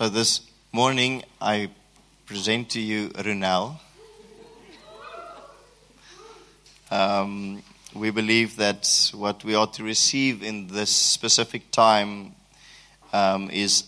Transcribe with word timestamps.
So 0.00 0.08
this 0.08 0.40
morning 0.72 1.24
I 1.42 1.68
present 2.24 2.70
to 2.70 2.80
you 2.80 3.10
Runel. 3.10 3.78
Um, 6.90 7.62
we 7.94 8.10
believe 8.10 8.56
that 8.56 9.10
what 9.12 9.44
we 9.44 9.54
ought 9.54 9.74
to 9.74 9.84
receive 9.84 10.42
in 10.42 10.68
this 10.68 10.88
specific 10.88 11.70
time 11.70 12.34
um, 13.12 13.50
is, 13.50 13.84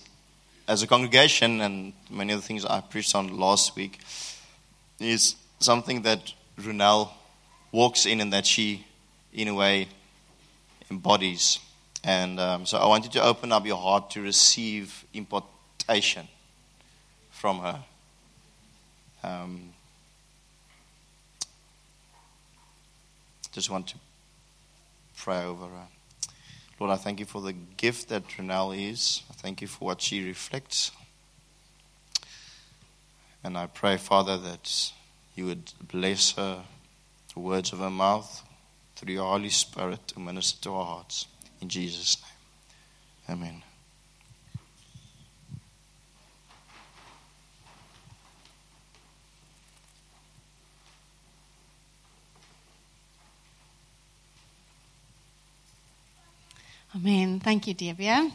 as 0.69 0.83
a 0.83 0.87
congregation, 0.87 1.63
and 1.63 1.95
many 2.11 2.35
of 2.35 2.43
the 2.43 2.47
things 2.47 2.67
I 2.67 2.83
preached 2.83 3.15
on 3.15 3.35
last 3.39 3.75
week, 3.75 3.99
is 5.01 5.37
something 5.61 6.03
that 6.03 6.35
Runel 6.61 7.09
walks 7.71 8.05
in 8.05 8.21
and 8.21 8.31
that 8.35 8.45
she, 8.45 8.85
in 9.33 9.49
a 9.49 9.55
way, 9.55 9.89
embodies. 10.91 11.59
And 12.05 12.39
um, 12.39 12.67
so 12.67 12.77
I 12.77 12.87
want 12.87 13.05
you 13.05 13.11
to 13.13 13.23
open 13.23 13.51
up 13.51 13.65
your 13.65 13.79
heart 13.79 14.11
to 14.11 14.21
receive 14.21 15.07
impartation 15.83 16.29
from 17.31 17.59
her. 17.61 17.85
Um, 19.25 19.71
just 23.53 23.71
want 23.71 23.89
to 23.89 23.97
pray 25.17 25.45
over 25.45 25.67
her. 25.67 25.87
Lord, 26.81 26.93
I 26.93 26.97
thank 26.97 27.21
you 27.21 27.27
for 27.27 27.41
the 27.41 27.53
gift 27.53 28.09
that 28.09 28.27
Renelle 28.29 28.91
is. 28.91 29.23
I 29.31 29.35
thank 29.35 29.61
you 29.61 29.69
for 29.69 29.85
what 29.85 30.01
she 30.01 30.25
reflects. 30.25 30.91
And 33.45 33.57
I 33.57 33.67
pray, 33.67 33.97
Father, 33.97 34.37
that 34.39 34.93
you 35.37 35.47
would 35.47 35.73
bless 35.81 36.33
her, 36.33 36.63
the 37.35 37.41
words 37.41 37.73
of 37.73 37.79
her 37.79 37.91
mouth, 37.91 38.43
through 38.97 39.15
your 39.15 39.31
Holy 39.31 39.51
Spirit 39.51 40.09
to 40.09 40.21
minister 40.21 40.63
to 40.63 40.75
our 40.75 40.85
hearts. 40.85 41.27
In 41.61 41.69
Jesus' 41.69 42.17
name. 43.29 43.39
Amen. 43.39 43.63
Amen. 57.05 57.41
Thank 57.41 57.67
you, 57.67 57.75
Devia. 57.75 58.31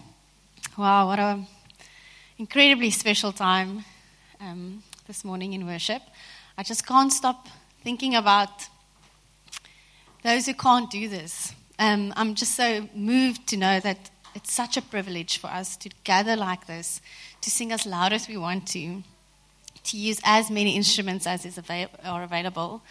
Wow, 0.78 1.08
what 1.08 1.20
an 1.20 1.48
incredibly 2.38 2.92
special 2.92 3.32
time 3.32 3.86
um, 4.42 4.84
this 5.08 5.24
morning 5.24 5.54
in 5.54 5.66
worship. 5.66 6.02
I 6.58 6.64
just 6.64 6.86
can't 6.86 7.14
stop 7.14 7.48
thinking 7.82 8.14
about 8.14 8.50
those 10.22 10.48
who 10.48 10.54
can't 10.54 10.92
do 10.92 11.08
this. 11.08 11.54
Um, 11.80 12.12
I'm 12.18 12.36
just 12.36 12.56
so 12.56 12.90
moved 12.94 13.48
to 13.48 13.58
know 13.58 13.80
that 13.80 14.10
it's 14.36 14.52
such 14.52 14.76
a 14.76 14.82
privilege 14.82 15.38
for 15.38 15.48
us 15.48 15.78
to 15.78 15.90
gather 16.04 16.36
like 16.36 16.68
this, 16.68 17.00
to 17.40 17.50
sing 17.50 17.72
as 17.72 17.86
loud 17.86 18.12
as 18.12 18.28
we 18.28 18.36
want 18.36 18.68
to, 18.70 19.02
to 19.86 19.98
use 19.98 20.20
as 20.26 20.52
many 20.52 20.76
instruments 20.76 21.26
as 21.26 21.46
is 21.46 21.58
are 22.04 22.24
available, 22.24 22.82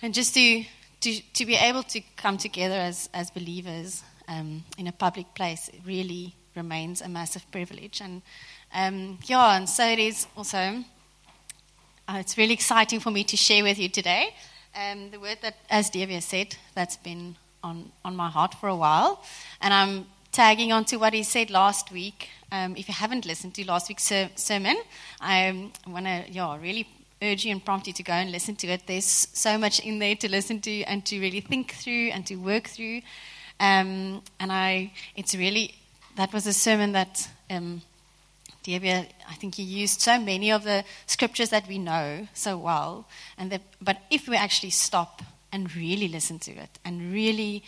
and 0.00 0.14
just 0.14 0.34
to, 0.34 0.64
to, 1.00 1.20
to 1.32 1.44
be 1.44 1.56
able 1.56 1.82
to 1.82 2.00
come 2.16 2.38
together 2.38 2.76
as, 2.76 3.08
as 3.12 3.32
believers 3.32 4.04
um, 4.28 4.64
in 4.78 4.86
a 4.86 4.92
public 4.92 5.34
place 5.34 5.70
really 5.86 6.34
remains 6.56 7.00
a 7.00 7.08
massive 7.08 7.50
privilege. 7.50 8.00
And 8.00 8.22
um, 8.74 9.18
yeah, 9.24 9.56
and 9.56 9.68
so 9.68 9.86
it 9.86 9.98
is 9.98 10.26
also, 10.36 10.84
uh, 12.08 12.16
it's 12.18 12.36
really 12.36 12.54
exciting 12.54 13.00
for 13.00 13.10
me 13.10 13.24
to 13.24 13.36
share 13.36 13.62
with 13.62 13.78
you 13.78 13.88
today 13.88 14.34
um, 14.74 15.10
the 15.10 15.20
word 15.20 15.38
that, 15.42 15.56
as 15.70 15.90
Devia 15.90 16.20
said, 16.22 16.56
that's 16.74 16.96
been 16.96 17.36
on, 17.62 17.90
on 18.04 18.16
my 18.16 18.28
heart 18.28 18.54
for 18.54 18.68
a 18.68 18.76
while. 18.76 19.22
And 19.60 19.72
I'm 19.72 20.06
tagging 20.32 20.72
on 20.72 20.84
to 20.86 20.96
what 20.96 21.12
he 21.12 21.22
said 21.22 21.50
last 21.50 21.92
week. 21.92 22.28
Um, 22.50 22.76
if 22.76 22.88
you 22.88 22.94
haven't 22.94 23.24
listened 23.24 23.54
to 23.54 23.66
last 23.66 23.88
week's 23.88 24.04
ser- 24.04 24.30
sermon, 24.34 24.76
I 25.20 25.70
want 25.86 26.06
to 26.06 26.24
yeah, 26.30 26.56
really 26.60 26.88
urge 27.22 27.44
you 27.44 27.52
and 27.52 27.64
prompt 27.64 27.86
you 27.86 27.92
to 27.92 28.02
go 28.02 28.12
and 28.12 28.30
listen 28.30 28.56
to 28.56 28.66
it. 28.66 28.82
There's 28.86 29.28
so 29.32 29.56
much 29.56 29.80
in 29.80 29.98
there 29.98 30.16
to 30.16 30.28
listen 30.28 30.60
to 30.62 30.82
and 30.82 31.04
to 31.06 31.20
really 31.20 31.40
think 31.40 31.72
through 31.72 32.08
and 32.08 32.26
to 32.26 32.36
work 32.36 32.68
through. 32.68 33.00
Um, 33.60 34.22
and 34.40 34.52
I, 34.52 34.92
it's 35.16 35.34
really, 35.34 35.74
that 36.16 36.32
was 36.32 36.46
a 36.46 36.52
sermon 36.52 36.92
that 36.92 37.28
um, 37.50 37.82
I 38.66 39.34
think 39.38 39.58
you 39.58 39.64
used 39.64 40.00
so 40.00 40.18
many 40.18 40.50
of 40.50 40.64
the 40.64 40.84
scriptures 41.06 41.50
that 41.50 41.68
we 41.68 41.78
know 41.78 42.28
so 42.32 42.56
well. 42.56 43.06
And 43.36 43.50
that, 43.52 43.62
but 43.80 43.98
if 44.10 44.26
we 44.28 44.36
actually 44.36 44.70
stop 44.70 45.22
and 45.52 45.74
really 45.76 46.08
listen 46.08 46.38
to 46.40 46.52
it 46.52 46.78
and 46.84 47.12
really 47.12 47.62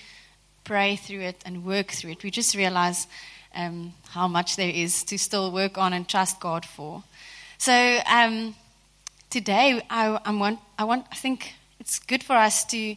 pray 0.65 0.97
through 0.97 1.21
it 1.21 1.43
and 1.45 1.65
work 1.65 1.89
through 1.89 2.13
it, 2.13 2.23
we 2.23 2.31
just 2.31 2.55
realize 2.55 3.07
um, 3.55 3.93
how 4.09 4.27
much 4.27 4.57
there 4.57 4.71
is 4.71 5.05
to 5.05 5.19
still 5.19 5.53
work 5.53 5.79
on 5.79 5.93
and 5.93 6.09
trust 6.09 6.41
God 6.41 6.65
for. 6.65 7.05
So 7.59 7.99
um, 8.07 8.55
today, 9.31 9.83
I, 9.91 10.19
I, 10.25 10.33
want, 10.35 10.61
I 10.79 10.85
want, 10.85 11.07
I 11.13 11.17
think 11.17 11.55
it's 11.79 11.99
good 11.99 12.23
for 12.23 12.35
us 12.35 12.65
to 12.67 12.97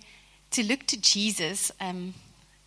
to 0.51 0.63
look 0.63 0.85
to 0.87 0.99
Jesus 0.99 1.71
um, 1.79 2.13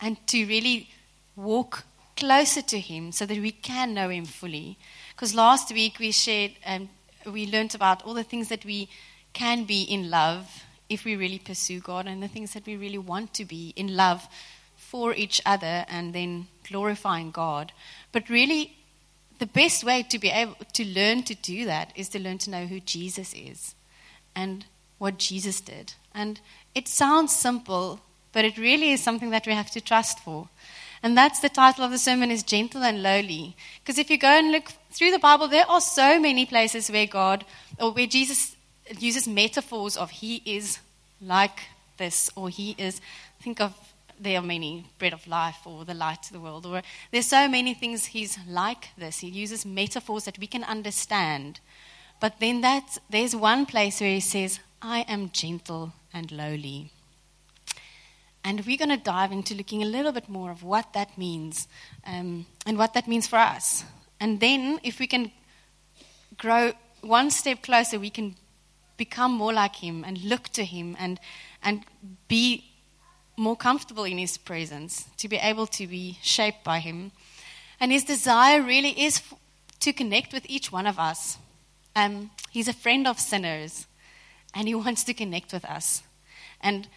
and 0.02 0.18
to 0.26 0.44
really 0.46 0.90
walk 1.36 1.84
closer 2.16 2.60
to 2.60 2.78
Him 2.78 3.12
so 3.12 3.24
that 3.24 3.38
we 3.38 3.52
can 3.52 3.94
know 3.94 4.10
Him 4.10 4.26
fully. 4.26 4.76
Because 5.14 5.34
last 5.34 5.72
week 5.72 5.98
we 5.98 6.10
shared 6.10 6.52
and 6.64 6.88
um, 7.24 7.32
we 7.32 7.46
learned 7.46 7.74
about 7.74 8.02
all 8.02 8.14
the 8.14 8.24
things 8.24 8.48
that 8.48 8.64
we 8.64 8.88
can 9.32 9.64
be 9.64 9.82
in 9.82 10.10
love 10.10 10.64
if 10.88 11.04
we 11.06 11.16
really 11.16 11.38
pursue 11.38 11.80
God, 11.80 12.06
and 12.06 12.22
the 12.22 12.28
things 12.28 12.52
that 12.52 12.66
we 12.66 12.76
really 12.76 12.98
want 12.98 13.32
to 13.32 13.46
be 13.46 13.72
in 13.76 13.96
love 13.96 14.28
for 14.76 15.14
each 15.14 15.40
other, 15.46 15.86
and 15.88 16.12
then 16.12 16.48
glorifying 16.68 17.30
God. 17.30 17.72
But 18.10 18.28
really, 18.28 18.76
the 19.38 19.46
best 19.46 19.84
way 19.84 20.02
to 20.02 20.18
be 20.18 20.28
able 20.28 20.56
to 20.74 20.84
learn 20.84 21.22
to 21.22 21.34
do 21.34 21.64
that 21.64 21.92
is 21.96 22.10
to 22.10 22.18
learn 22.18 22.38
to 22.38 22.50
know 22.50 22.66
who 22.66 22.78
Jesus 22.80 23.32
is 23.32 23.74
and 24.36 24.66
what 24.98 25.18
Jesus 25.18 25.60
did. 25.62 25.94
And 26.14 26.40
it 26.74 26.88
sounds 26.88 27.34
simple, 27.34 28.00
but 28.32 28.44
it 28.44 28.58
really 28.58 28.92
is 28.92 29.02
something 29.02 29.30
that 29.30 29.46
we 29.46 29.52
have 29.52 29.70
to 29.70 29.80
trust 29.80 30.20
for. 30.20 30.48
And 31.02 31.16
that's 31.16 31.40
the 31.40 31.48
title 31.48 31.84
of 31.84 31.90
the 31.90 31.98
sermon 31.98 32.30
is 32.30 32.42
gentle 32.42 32.82
and 32.82 33.02
lowly. 33.02 33.56
Because 33.80 33.98
if 33.98 34.08
you 34.08 34.18
go 34.18 34.28
and 34.28 34.52
look 34.52 34.72
through 34.92 35.10
the 35.10 35.18
Bible, 35.18 35.48
there 35.48 35.68
are 35.68 35.80
so 35.80 36.20
many 36.20 36.46
places 36.46 36.90
where 36.90 37.06
God 37.06 37.44
or 37.80 37.90
where 37.92 38.06
Jesus 38.06 38.56
uses 38.98 39.26
metaphors 39.26 39.96
of 39.96 40.10
he 40.10 40.42
is 40.44 40.78
like 41.20 41.60
this 41.98 42.30
or 42.36 42.48
he 42.48 42.74
is 42.78 43.00
think 43.40 43.60
of 43.60 43.74
there 44.18 44.38
are 44.38 44.42
many 44.42 44.86
bread 44.98 45.12
of 45.12 45.26
life 45.26 45.66
or 45.66 45.84
the 45.84 45.94
light 45.94 46.26
of 46.26 46.32
the 46.32 46.40
world 46.40 46.64
or 46.64 46.82
there's 47.10 47.26
so 47.26 47.48
many 47.48 47.74
things 47.74 48.06
he's 48.06 48.38
like 48.48 48.88
this. 48.96 49.18
He 49.18 49.28
uses 49.28 49.66
metaphors 49.66 50.24
that 50.24 50.38
we 50.38 50.46
can 50.46 50.62
understand. 50.62 51.58
But 52.20 52.38
then 52.38 52.60
that 52.60 52.98
there's 53.10 53.34
one 53.34 53.66
place 53.66 54.00
where 54.00 54.10
he 54.10 54.20
says, 54.20 54.60
I 54.80 55.00
am 55.08 55.30
gentle 55.32 55.92
and 56.14 56.30
lowly. 56.30 56.92
And 58.44 58.66
we're 58.66 58.76
going 58.76 58.88
to 58.88 58.96
dive 58.96 59.30
into 59.30 59.54
looking 59.54 59.82
a 59.82 59.86
little 59.86 60.12
bit 60.12 60.28
more 60.28 60.50
of 60.50 60.62
what 60.64 60.92
that 60.94 61.16
means 61.16 61.68
um, 62.04 62.46
and 62.66 62.76
what 62.76 62.94
that 62.94 63.06
means 63.06 63.26
for 63.26 63.36
us. 63.36 63.84
And 64.18 64.40
then, 64.40 64.80
if 64.82 64.98
we 64.98 65.06
can 65.06 65.30
grow 66.38 66.72
one 67.02 67.30
step 67.30 67.62
closer, 67.62 67.98
we 67.98 68.10
can 68.10 68.36
become 68.96 69.32
more 69.32 69.52
like 69.52 69.76
Him 69.76 70.04
and 70.04 70.22
look 70.22 70.48
to 70.50 70.64
Him 70.64 70.96
and, 70.98 71.20
and 71.62 71.84
be 72.28 72.64
more 73.36 73.56
comfortable 73.56 74.04
in 74.04 74.18
His 74.18 74.38
presence, 74.38 75.06
to 75.18 75.28
be 75.28 75.36
able 75.36 75.66
to 75.68 75.86
be 75.86 76.18
shaped 76.22 76.64
by 76.64 76.78
Him. 76.80 77.12
And 77.80 77.92
His 77.92 78.04
desire 78.04 78.62
really 78.62 79.00
is 79.00 79.18
f- 79.18 79.34
to 79.80 79.92
connect 79.92 80.32
with 80.32 80.46
each 80.48 80.70
one 80.70 80.86
of 80.86 80.98
us. 80.98 81.38
Um, 81.94 82.30
he's 82.50 82.68
a 82.68 82.72
friend 82.72 83.06
of 83.06 83.18
sinners, 83.18 83.86
and 84.54 84.68
He 84.68 84.74
wants 84.84 85.04
to 85.04 85.14
connect 85.14 85.52
with 85.52 85.64
us. 85.64 86.02
And 86.60 86.88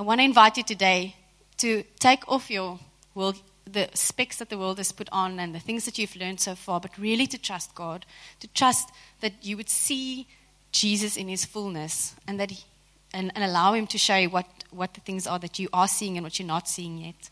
I 0.00 0.02
want 0.02 0.20
to 0.20 0.24
invite 0.24 0.56
you 0.56 0.62
today 0.62 1.14
to 1.58 1.82
take 1.98 2.26
off 2.26 2.50
your 2.50 2.78
world, 3.14 3.36
the 3.70 3.90
specs 3.92 4.38
that 4.38 4.48
the 4.48 4.56
world 4.56 4.78
has 4.78 4.92
put 4.92 5.10
on 5.12 5.38
and 5.38 5.54
the 5.54 5.58
things 5.58 5.84
that 5.84 5.98
you've 5.98 6.16
learned 6.16 6.40
so 6.40 6.54
far, 6.54 6.80
but 6.80 6.96
really 6.96 7.26
to 7.26 7.36
trust 7.36 7.74
God, 7.74 8.06
to 8.40 8.48
trust 8.48 8.88
that 9.20 9.34
you 9.42 9.58
would 9.58 9.68
see 9.68 10.26
Jesus 10.72 11.18
in 11.18 11.28
his 11.28 11.44
fullness 11.44 12.14
and 12.26 12.40
that 12.40 12.50
he, 12.50 12.64
and, 13.12 13.30
and 13.34 13.44
allow 13.44 13.74
him 13.74 13.86
to 13.88 13.98
show 13.98 14.16
you 14.16 14.30
what, 14.30 14.46
what 14.70 14.94
the 14.94 15.02
things 15.02 15.26
are 15.26 15.38
that 15.38 15.58
you 15.58 15.68
are 15.70 15.86
seeing 15.86 16.16
and 16.16 16.24
what 16.24 16.38
you're 16.38 16.48
not 16.48 16.66
seeing 16.66 16.96
yet. 16.96 17.28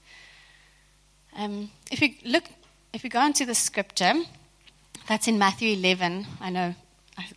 Um, 1.38 1.70
if 1.90 2.02
you 2.02 2.10
look, 2.26 2.44
if 2.92 3.02
we 3.02 3.08
go 3.08 3.24
into 3.24 3.46
the 3.46 3.54
scripture, 3.54 4.12
that's 5.08 5.26
in 5.26 5.38
Matthew 5.38 5.74
11. 5.74 6.26
I 6.38 6.50
know, 6.50 6.74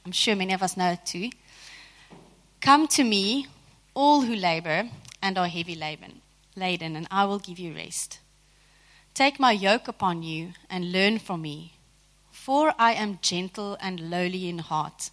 I'm 0.05 0.11
sure 0.11 0.35
many 0.35 0.51
of 0.51 0.61
us 0.61 0.75
know 0.75 0.91
it 0.91 1.05
too. 1.05 1.29
Come 2.59 2.89
to 2.89 3.05
me, 3.05 3.47
all 3.93 4.23
who 4.23 4.35
labor 4.35 4.89
and 5.21 5.37
are 5.37 5.47
heavy 5.47 5.75
laden, 5.75 6.21
laden, 6.55 6.95
and 6.95 7.07
I 7.11 7.25
will 7.25 7.39
give 7.39 7.59
you 7.59 7.73
rest. 7.73 8.19
Take 9.13 9.39
my 9.39 9.51
yoke 9.51 9.87
upon 9.87 10.23
you 10.23 10.53
and 10.69 10.91
learn 10.91 11.19
from 11.19 11.41
me, 11.41 11.73
for 12.31 12.73
I 12.79 12.93
am 12.93 13.19
gentle 13.21 13.77
and 13.81 14.09
lowly 14.09 14.47
in 14.47 14.59
heart, 14.59 15.11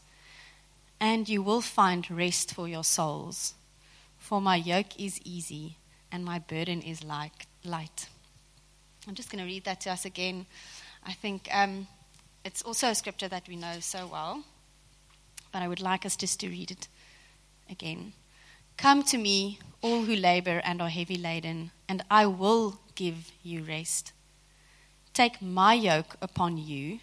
and 1.01 1.29
you 1.29 1.43
will 1.43 1.61
find 1.61 2.11
rest 2.11 2.55
for 2.55 2.69
your 2.69 2.85
souls. 2.85 3.55
For 4.19 4.41
my 4.41 4.57
yoke 4.57 4.99
is 5.01 5.21
easy 5.25 5.77
and 6.11 6.25
my 6.25 6.39
burden 6.39 6.83
is 6.83 7.05
like 7.05 7.47
light. 7.65 8.09
I'm 9.07 9.15
just 9.15 9.31
going 9.31 9.43
to 9.43 9.51
read 9.51 9.65
that 9.65 9.81
to 9.83 9.91
us 9.91 10.05
again. 10.05 10.47
I 11.05 11.13
think 11.13 11.49
um, 11.53 11.87
it's 12.45 12.63
also 12.63 12.89
a 12.89 12.95
scripture 12.95 13.29
that 13.29 13.49
we 13.49 13.57
know 13.57 13.81
so 13.81 14.07
well, 14.07 14.45
but 15.53 15.63
I 15.63 15.69
would 15.69 15.81
like 15.81 16.05
us 16.05 16.17
just 16.17 16.41
to 16.41 16.49
read 16.49 16.71
it 16.71 16.89
again. 17.71 18.13
Come 18.79 19.03
to 19.03 19.19
me, 19.19 19.59
all 19.83 20.05
who 20.05 20.15
labor 20.15 20.63
and 20.65 20.81
are 20.81 20.89
heavy 20.89 21.17
laden, 21.17 21.73
and 21.89 22.05
I 22.09 22.27
will 22.27 22.79
give 22.95 23.33
you 23.43 23.65
rest. 23.65 24.13
Take 25.13 25.43
my 25.43 25.75
yoke 25.75 26.15
upon 26.23 26.59
you 26.59 27.01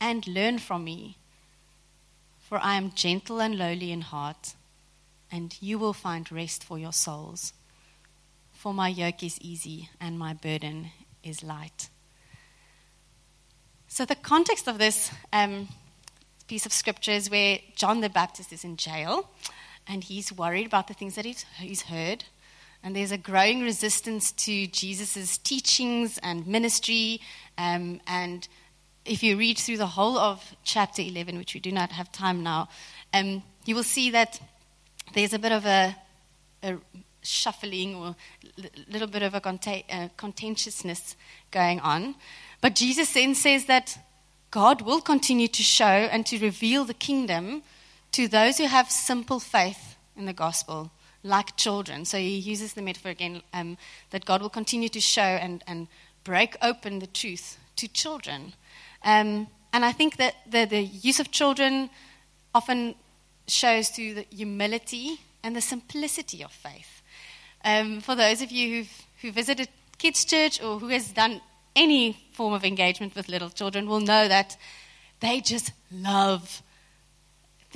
and 0.00 0.26
learn 0.26 0.58
from 0.58 0.84
me, 0.84 1.18
for 2.48 2.58
I 2.58 2.76
am 2.76 2.92
gentle 2.94 3.42
and 3.42 3.58
lowly 3.58 3.92
in 3.92 4.00
heart, 4.00 4.54
and 5.30 5.54
you 5.60 5.78
will 5.78 5.92
find 5.92 6.32
rest 6.32 6.64
for 6.64 6.78
your 6.78 6.94
souls. 6.94 7.52
For 8.54 8.72
my 8.72 8.88
yoke 8.88 9.22
is 9.22 9.38
easy 9.42 9.90
and 10.00 10.18
my 10.18 10.32
burden 10.32 10.92
is 11.22 11.42
light. 11.42 11.90
So, 13.86 14.06
the 14.06 14.14
context 14.14 14.66
of 14.66 14.78
this 14.78 15.10
um, 15.30 15.68
piece 16.48 16.64
of 16.64 16.72
scripture 16.72 17.12
is 17.12 17.30
where 17.30 17.58
John 17.74 18.00
the 18.00 18.08
Baptist 18.08 18.50
is 18.50 18.64
in 18.64 18.78
jail 18.78 19.28
and 19.88 20.04
he's 20.04 20.32
worried 20.32 20.66
about 20.66 20.88
the 20.88 20.94
things 20.94 21.14
that 21.14 21.24
he's, 21.24 21.82
heard. 21.82 22.24
And 22.82 22.94
there's 22.94 23.12
a 23.12 23.18
growing 23.18 23.62
resistance 23.62 24.32
to 24.32 24.66
Jesus' 24.66 25.38
teachings 25.38 26.18
and 26.22 26.46
ministry. 26.46 27.20
Um, 27.58 28.00
and 28.06 28.46
if 29.04 29.22
you 29.22 29.36
read 29.36 29.58
through 29.58 29.78
the 29.78 29.86
whole 29.86 30.18
of 30.18 30.54
chapter 30.64 31.02
11, 31.02 31.38
which 31.38 31.54
we 31.54 31.60
do 31.60 31.72
not 31.72 31.92
have 31.92 32.10
time 32.12 32.42
now, 32.42 32.68
um, 33.14 33.42
you 33.64 33.74
will 33.74 33.82
see 33.82 34.10
that 34.10 34.40
there's 35.14 35.32
a 35.32 35.38
bit 35.38 35.52
of 35.52 35.64
a, 35.66 35.96
a 36.62 36.76
shuffling 37.22 37.94
or 37.94 38.16
a 38.58 38.70
little 38.88 39.08
bit 39.08 39.22
of 39.22 39.34
a 39.34 40.10
contentiousness 40.16 41.16
going 41.50 41.80
on. 41.80 42.14
But 42.60 42.74
Jesus 42.74 43.12
then 43.12 43.34
says 43.34 43.66
that 43.66 43.98
God 44.50 44.82
will 44.82 45.00
continue 45.00 45.48
to 45.48 45.62
show 45.62 45.84
and 45.84 46.24
to 46.26 46.38
reveal 46.38 46.84
the 46.84 46.94
kingdom 46.94 47.62
to 48.16 48.26
those 48.26 48.56
who 48.56 48.66
have 48.66 48.90
simple 48.90 49.38
faith 49.38 49.94
in 50.16 50.24
the 50.24 50.32
gospel, 50.32 50.90
like 51.22 51.54
children. 51.54 52.06
So 52.06 52.16
he 52.16 52.38
uses 52.38 52.72
the 52.72 52.80
metaphor 52.80 53.10
again 53.10 53.42
um, 53.52 53.76
that 54.08 54.24
God 54.24 54.40
will 54.40 54.48
continue 54.48 54.88
to 54.88 55.02
show 55.02 55.20
and, 55.20 55.62
and 55.66 55.86
break 56.24 56.56
open 56.62 57.00
the 57.00 57.08
truth 57.08 57.58
to 57.76 57.86
children. 57.86 58.54
Um, 59.04 59.48
and 59.70 59.84
I 59.84 59.92
think 59.92 60.16
that 60.16 60.34
the, 60.50 60.64
the 60.64 60.80
use 60.80 61.20
of 61.20 61.30
children 61.30 61.90
often 62.54 62.94
shows 63.46 63.90
through 63.90 64.14
the 64.14 64.26
humility 64.30 65.20
and 65.42 65.54
the 65.54 65.60
simplicity 65.60 66.42
of 66.42 66.52
faith. 66.52 67.02
Um, 67.66 68.00
for 68.00 68.14
those 68.14 68.40
of 68.40 68.50
you 68.50 68.78
who've, 68.78 69.02
who 69.20 69.30
visited 69.30 69.68
kids' 69.98 70.24
church 70.24 70.62
or 70.62 70.78
who 70.78 70.88
has 70.88 71.12
done 71.12 71.42
any 71.74 72.16
form 72.32 72.54
of 72.54 72.64
engagement 72.64 73.14
with 73.14 73.28
little 73.28 73.50
children 73.50 73.86
will 73.86 74.00
know 74.00 74.26
that 74.26 74.56
they 75.20 75.42
just 75.42 75.72
love 75.92 76.62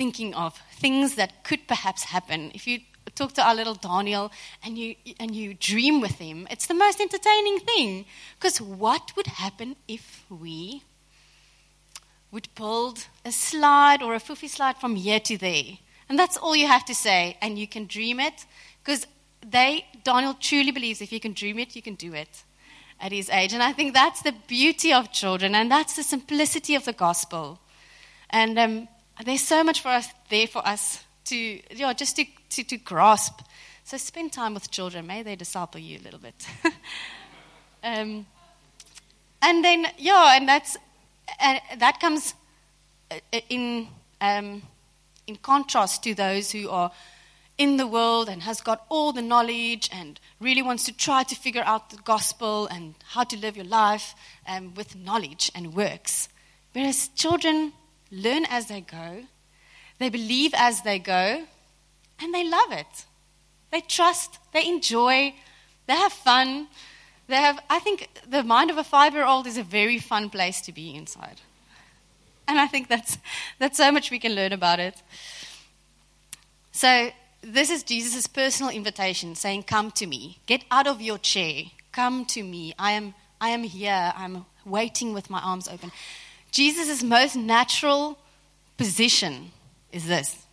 thinking 0.01 0.33
of 0.33 0.51
things 0.85 1.13
that 1.13 1.31
could 1.43 1.67
perhaps 1.67 2.01
happen. 2.15 2.51
If 2.55 2.65
you 2.65 2.79
talk 3.13 3.33
to 3.33 3.43
our 3.47 3.53
little 3.53 3.75
Daniel 3.75 4.31
and 4.63 4.75
you, 4.75 4.95
and 5.19 5.35
you 5.35 5.53
dream 5.53 6.01
with 6.01 6.17
him, 6.25 6.47
it's 6.49 6.65
the 6.65 6.73
most 6.85 6.99
entertaining 6.99 7.59
thing. 7.59 8.05
Because 8.35 8.59
what 8.59 9.15
would 9.15 9.27
happen 9.27 9.75
if 9.87 10.25
we 10.27 10.81
would 12.31 12.47
build 12.55 13.05
a 13.23 13.31
slide 13.31 14.01
or 14.01 14.15
a 14.15 14.19
foofy 14.19 14.49
slide 14.49 14.77
from 14.77 14.95
here 14.95 15.19
to 15.19 15.37
there? 15.37 15.77
And 16.09 16.17
that's 16.17 16.35
all 16.35 16.55
you 16.55 16.65
have 16.65 16.85
to 16.85 16.95
say, 16.95 17.37
and 17.39 17.59
you 17.59 17.67
can 17.67 17.85
dream 17.85 18.19
it. 18.19 18.45
Because 18.83 19.05
they, 19.55 19.85
Daniel 20.03 20.33
truly 20.33 20.71
believes 20.71 20.99
if 20.99 21.11
you 21.11 21.19
can 21.19 21.33
dream 21.33 21.59
it, 21.59 21.75
you 21.75 21.83
can 21.83 21.95
do 22.07 22.15
it 22.15 22.43
at 22.99 23.11
his 23.11 23.29
age. 23.29 23.53
And 23.53 23.61
I 23.61 23.71
think 23.71 23.93
that's 23.93 24.23
the 24.23 24.33
beauty 24.47 24.91
of 24.91 25.11
children, 25.11 25.53
and 25.53 25.69
that's 25.69 25.95
the 25.95 26.03
simplicity 26.03 26.73
of 26.73 26.85
the 26.85 26.93
gospel. 26.93 27.59
And 28.31 28.57
um, 28.57 28.87
there's 29.23 29.43
so 29.43 29.63
much 29.63 29.81
for 29.81 29.89
us 29.89 30.07
there 30.29 30.47
for 30.47 30.65
us 30.67 31.03
to, 31.25 31.35
you 31.35 31.61
know, 31.79 31.93
just 31.93 32.15
to, 32.15 32.25
to, 32.49 32.63
to 32.63 32.77
grasp. 32.77 33.41
So 33.83 33.97
spend 33.97 34.33
time 34.33 34.53
with 34.53 34.71
children. 34.71 35.07
May 35.07 35.23
they 35.23 35.35
disciple 35.35 35.79
you 35.79 35.99
a 35.99 36.03
little 36.03 36.19
bit. 36.19 36.47
um, 37.83 38.25
and 39.41 39.63
then, 39.63 39.87
yeah, 39.97 40.35
and 40.35 40.47
that's, 40.47 40.77
uh, 41.39 41.59
that 41.77 41.99
comes 41.99 42.33
uh, 43.09 43.19
in, 43.49 43.87
um, 44.19 44.61
in 45.27 45.35
contrast 45.37 46.03
to 46.03 46.13
those 46.13 46.51
who 46.51 46.69
are 46.69 46.91
in 47.57 47.77
the 47.77 47.87
world 47.87 48.29
and 48.29 48.41
has 48.43 48.61
got 48.61 48.85
all 48.89 49.11
the 49.11 49.21
knowledge 49.21 49.89
and 49.91 50.19
really 50.39 50.61
wants 50.61 50.83
to 50.85 50.91
try 50.91 51.23
to 51.23 51.35
figure 51.35 51.63
out 51.65 51.89
the 51.89 51.97
gospel 51.97 52.67
and 52.67 52.95
how 53.09 53.23
to 53.23 53.37
live 53.37 53.55
your 53.55 53.65
life 53.65 54.15
um, 54.47 54.73
with 54.73 54.95
knowledge 54.95 55.51
and 55.53 55.73
works. 55.73 56.29
Whereas 56.73 57.09
children 57.09 57.73
learn 58.11 58.45
as 58.45 58.67
they 58.67 58.81
go, 58.81 59.23
they 59.99 60.09
believe 60.09 60.53
as 60.55 60.81
they 60.81 60.99
go, 60.99 61.43
and 62.19 62.33
they 62.33 62.47
love 62.47 62.71
it. 62.71 63.05
They 63.71 63.81
trust, 63.81 64.37
they 64.53 64.67
enjoy, 64.67 65.33
they 65.87 65.95
have 65.95 66.13
fun. 66.13 66.67
They 67.27 67.37
have, 67.37 67.59
I 67.69 67.79
think 67.79 68.09
the 68.27 68.43
mind 68.43 68.69
of 68.69 68.77
a 68.77 68.83
five 68.83 69.13
year 69.13 69.25
old 69.25 69.47
is 69.47 69.57
a 69.57 69.63
very 69.63 69.99
fun 69.99 70.29
place 70.29 70.61
to 70.61 70.71
be 70.71 70.93
inside. 70.95 71.39
And 72.47 72.59
I 72.59 72.67
think 72.67 72.89
that's, 72.89 73.17
that's 73.59 73.77
so 73.77 73.91
much 73.91 74.11
we 74.11 74.19
can 74.19 74.35
learn 74.35 74.51
about 74.51 74.79
it. 74.79 74.95
So 76.71 77.11
this 77.41 77.69
is 77.69 77.83
Jesus' 77.83 78.27
personal 78.27 78.71
invitation 78.71 79.35
saying, 79.35 79.63
Come 79.63 79.91
to 79.91 80.05
me. 80.05 80.39
Get 80.45 80.65
out 80.69 80.87
of 80.87 81.01
your 81.01 81.17
chair. 81.17 81.63
Come 81.91 82.25
to 82.25 82.43
me. 82.43 82.73
I 82.77 82.91
am, 82.91 83.13
I 83.39 83.49
am 83.49 83.63
here. 83.63 84.13
I'm 84.15 84.45
waiting 84.65 85.13
with 85.13 85.29
my 85.29 85.39
arms 85.39 85.67
open. 85.67 85.91
Jesus' 86.51 87.01
most 87.01 87.35
natural 87.35 88.17
position 88.77 89.51
is 89.91 90.07
this 90.07 90.45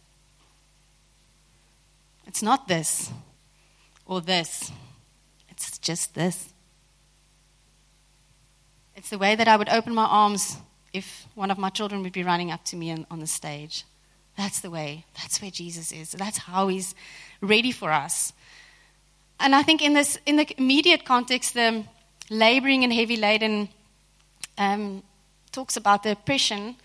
it's 2.27 2.43
not 2.43 2.69
this 2.69 3.11
or 4.07 4.21
this, 4.21 4.71
it's 5.51 5.79
just 5.79 6.15
this. 6.15 6.53
It's 8.97 9.11
the 9.11 9.19
way 9.19 9.35
that 9.35 9.49
I 9.49 9.57
would 9.57 9.69
open 9.69 9.95
my 9.95 10.05
arms 10.05 10.57
if 10.93 11.27
one 11.35 11.51
of 11.51 11.59
my 11.59 11.71
children 11.71 12.03
would 12.03 12.13
be 12.13 12.23
running 12.23 12.51
up 12.51 12.65
to 12.67 12.77
me 12.77 12.91
on, 13.11 13.21
the 13.21 13.27
stage. 13.27 13.85
That's 14.37 14.61
the 14.61 14.71
way. 14.71 15.05
That's 15.17 15.41
where 15.41 15.51
Jesus 15.51 15.93
is. 15.93 16.13
That's 16.13 16.39
how 16.39 16.69
he's 16.69 16.95
ready 17.41 17.71
for 17.71 17.93
us. 17.93 18.33
And 19.41 19.55
I 19.55 19.63
think 19.63 19.83
in 19.83 19.95
this, 19.95 20.19
in 20.27 20.37
the 20.37 20.47
immediate 20.59 21.05
context, 21.05 21.55
the 21.55 21.85
laboring 22.29 22.83
and 22.83 22.93
heavy 22.93 23.17
laden 23.17 23.69
um, 24.57 25.03
talks 25.59 25.77
about 25.77 26.05
the 26.05 26.13
oppression 26.13 26.77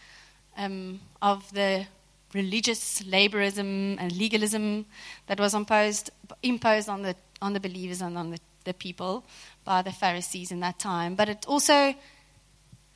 um, 0.58 1.00
of 1.22 1.54
the 1.54 1.86
religious 2.34 3.04
laborism 3.04 3.98
and 4.00 4.12
legalism 4.18 4.86
that 5.28 5.40
was 5.40 5.54
imposed, 5.54 6.10
imposed 6.42 6.90
on, 6.90 7.04
the, 7.04 7.16
on 7.40 7.54
the 7.54 7.60
believers 7.60 8.02
and 8.02 8.18
on 8.18 8.32
the, 8.32 8.40
the 8.64 8.74
people 8.74 9.24
by 9.64 9.84
the 9.84 9.92
Pharisees 9.92 10.52
in 10.52 10.60
that 10.60 10.80
time. 10.80 11.14
But 11.14 11.30
it 11.30 11.46
also 11.48 11.94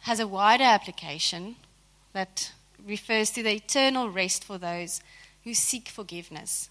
has 0.01 0.19
a 0.19 0.27
wider 0.27 0.63
application 0.63 1.57
that 2.13 2.51
refers 2.83 3.29
to 3.29 3.43
the 3.43 3.53
eternal 3.53 4.09
rest 4.09 4.43
for 4.43 4.57
those 4.57 4.99
who 5.43 5.53
seek 5.53 5.89
forgiveness, 5.89 6.69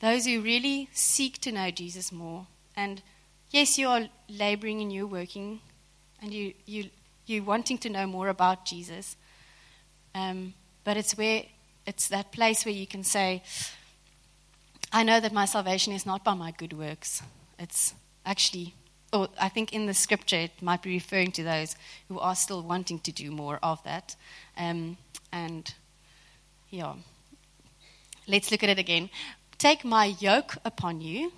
those 0.00 0.24
who 0.24 0.40
really 0.40 0.88
seek 0.94 1.38
to 1.42 1.52
know 1.52 1.70
Jesus 1.70 2.10
more. 2.10 2.46
And 2.74 3.02
yes, 3.50 3.76
you 3.76 3.88
are 3.88 4.08
laboring 4.30 4.80
and 4.80 4.90
you're 4.90 5.06
working, 5.06 5.60
and 6.22 6.32
you, 6.32 6.54
you, 6.64 6.88
you're 7.26 7.44
wanting 7.44 7.78
to 7.78 7.88
know 7.88 8.06
more 8.06 8.28
about 8.28 8.64
Jesus. 8.64 9.16
Um, 10.14 10.54
but 10.84 10.96
it's 10.96 11.16
where 11.16 11.44
it's 11.86 12.08
that 12.08 12.32
place 12.32 12.64
where 12.64 12.74
you 12.74 12.86
can 12.86 13.04
say, 13.04 13.42
I 14.92 15.02
know 15.02 15.20
that 15.20 15.32
my 15.32 15.44
salvation 15.44 15.92
is 15.92 16.06
not 16.06 16.24
by 16.24 16.34
my 16.34 16.52
good 16.52 16.72
works. 16.72 17.22
It's 17.58 17.94
actually, 18.24 18.74
or 19.12 19.28
I 19.40 19.48
think 19.48 19.72
in 19.72 19.86
the 19.86 19.94
scripture 19.94 20.36
it 20.36 20.62
might 20.62 20.82
be 20.82 20.94
referring 20.94 21.32
to 21.32 21.42
those 21.42 21.76
who 22.08 22.18
are 22.18 22.34
still 22.34 22.62
wanting 22.62 23.00
to 23.00 23.12
do 23.12 23.30
more 23.30 23.58
of 23.62 23.82
that. 23.84 24.16
Um, 24.56 24.96
and 25.32 25.74
yeah, 26.70 26.94
let's 28.26 28.50
look 28.50 28.62
at 28.62 28.70
it 28.70 28.78
again. 28.78 29.10
Take 29.58 29.84
my 29.84 30.14
yoke 30.20 30.56
upon 30.64 31.00
you 31.00 31.32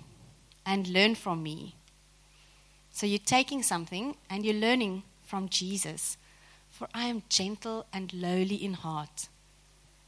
and 0.65 0.87
learn 0.87 1.15
from 1.15 1.43
me. 1.43 1.75
So 2.91 3.05
you're 3.05 3.19
taking 3.19 3.63
something 3.63 4.15
and 4.29 4.45
you're 4.45 4.55
learning 4.55 5.03
from 5.27 5.49
Jesus. 5.49 6.17
For 6.71 6.87
I 6.93 7.05
am 7.05 7.23
gentle 7.29 7.85
and 7.93 8.13
lowly 8.13 8.55
in 8.55 8.73
heart, 8.73 9.27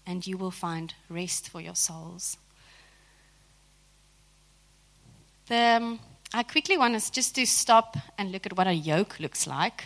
and 0.05 0.25
you 0.25 0.37
will 0.37 0.51
find 0.51 0.93
rest 1.09 1.49
for 1.49 1.61
your 1.61 1.75
souls. 1.75 2.37
The, 5.47 5.55
um, 5.55 5.99
I 6.33 6.43
quickly 6.43 6.77
want 6.77 6.95
us 6.95 7.09
just 7.09 7.35
to 7.35 7.45
stop 7.45 7.97
and 8.17 8.31
look 8.31 8.45
at 8.45 8.55
what 8.55 8.67
a 8.67 8.73
yoke 8.73 9.19
looks 9.19 9.47
like. 9.47 9.85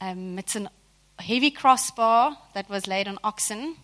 Um, 0.00 0.38
it's 0.38 0.54
a 0.56 0.70
heavy 1.18 1.50
crossbar 1.50 2.36
that 2.54 2.68
was 2.68 2.86
laid 2.86 3.08
on 3.08 3.18
oxen 3.24 3.76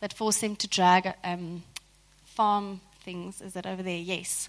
that 0.00 0.12
forced 0.12 0.42
them 0.42 0.54
to 0.56 0.68
drag 0.68 1.12
um, 1.24 1.62
farm 2.24 2.80
things. 3.00 3.40
Is 3.40 3.56
it 3.56 3.66
over 3.66 3.82
there? 3.82 3.98
Yes. 3.98 4.48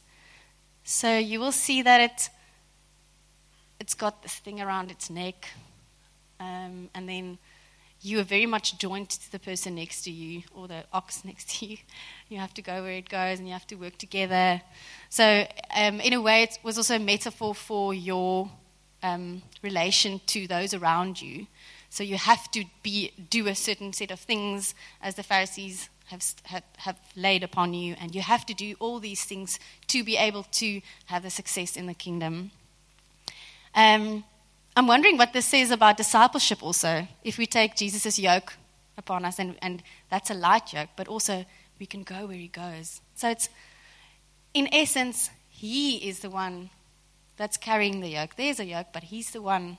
So 0.83 1.17
you 1.17 1.39
will 1.39 1.51
see 1.51 1.81
that 1.81 2.01
it, 2.01 2.29
it's 3.79 3.95
got 3.95 4.21
this 4.21 4.35
thing 4.35 4.61
around 4.61 4.91
its 4.91 5.09
neck, 5.09 5.47
um, 6.39 6.89
and 6.93 7.07
then 7.07 7.37
you 8.01 8.19
are 8.19 8.23
very 8.23 8.45
much 8.45 8.77
joined 8.77 9.09
to 9.09 9.31
the 9.31 9.39
person 9.39 9.75
next 9.75 10.03
to 10.03 10.11
you 10.11 10.43
or 10.53 10.67
the 10.67 10.83
ox 10.93 11.25
next 11.25 11.49
to 11.49 11.65
you. 11.65 11.77
You 12.29 12.37
have 12.37 12.53
to 12.55 12.61
go 12.61 12.83
where 12.83 12.91
it 12.91 13.09
goes 13.09 13.39
and 13.39 13.47
you 13.47 13.53
have 13.53 13.67
to 13.67 13.75
work 13.75 13.97
together. 13.97 14.61
So, 15.09 15.47
um, 15.75 15.99
in 15.99 16.13
a 16.13 16.21
way, 16.21 16.43
it 16.43 16.59
was 16.63 16.77
also 16.77 16.95
a 16.95 16.99
metaphor 16.99 17.55
for 17.55 17.93
your 17.93 18.49
um, 19.01 19.41
relation 19.61 20.21
to 20.27 20.47
those 20.47 20.73
around 20.73 21.21
you. 21.21 21.47
So, 21.89 22.03
you 22.03 22.17
have 22.17 22.51
to 22.51 22.65
be, 22.83 23.11
do 23.29 23.47
a 23.47 23.55
certain 23.55 23.93
set 23.93 24.11
of 24.11 24.19
things 24.19 24.75
as 25.01 25.15
the 25.15 25.23
Pharisees 25.23 25.89
have, 26.07 26.23
have, 26.43 26.63
have 26.77 26.99
laid 27.15 27.43
upon 27.43 27.73
you, 27.73 27.95
and 27.99 28.13
you 28.13 28.21
have 28.21 28.45
to 28.45 28.53
do 28.53 28.75
all 28.79 28.99
these 28.99 29.23
things 29.23 29.59
to 29.87 30.03
be 30.03 30.17
able 30.17 30.43
to 30.43 30.81
have 31.05 31.23
the 31.23 31.29
success 31.29 31.75
in 31.75 31.87
the 31.87 31.93
kingdom. 31.93 32.51
Um, 33.73 34.23
I'm 34.77 34.87
wondering 34.87 35.17
what 35.17 35.31
this 35.31 35.45
says 35.45 35.71
about 35.71 35.95
discipleship 35.95 36.61
also. 36.61 37.07
If 37.23 37.37
we 37.37 37.45
take 37.45 37.77
Jesus' 37.77 38.19
yoke 38.19 38.53
upon 38.97 39.23
us, 39.23 39.39
and, 39.39 39.55
and 39.61 39.81
that's 40.09 40.29
a 40.29 40.33
light 40.33 40.73
yoke, 40.73 40.89
but 40.97 41.07
also 41.07 41.45
we 41.79 41.85
can 41.85 42.03
go 42.03 42.25
where 42.25 42.37
he 42.37 42.49
goes. 42.49 42.99
So 43.15 43.29
it's, 43.29 43.47
in 44.53 44.67
essence, 44.73 45.29
he 45.49 45.97
is 45.97 46.19
the 46.19 46.29
one 46.29 46.69
that's 47.37 47.55
carrying 47.55 48.01
the 48.01 48.09
yoke. 48.09 48.35
There's 48.35 48.59
a 48.59 48.65
yoke, 48.65 48.87
but 48.91 49.03
he's 49.03 49.31
the 49.31 49.41
one 49.41 49.77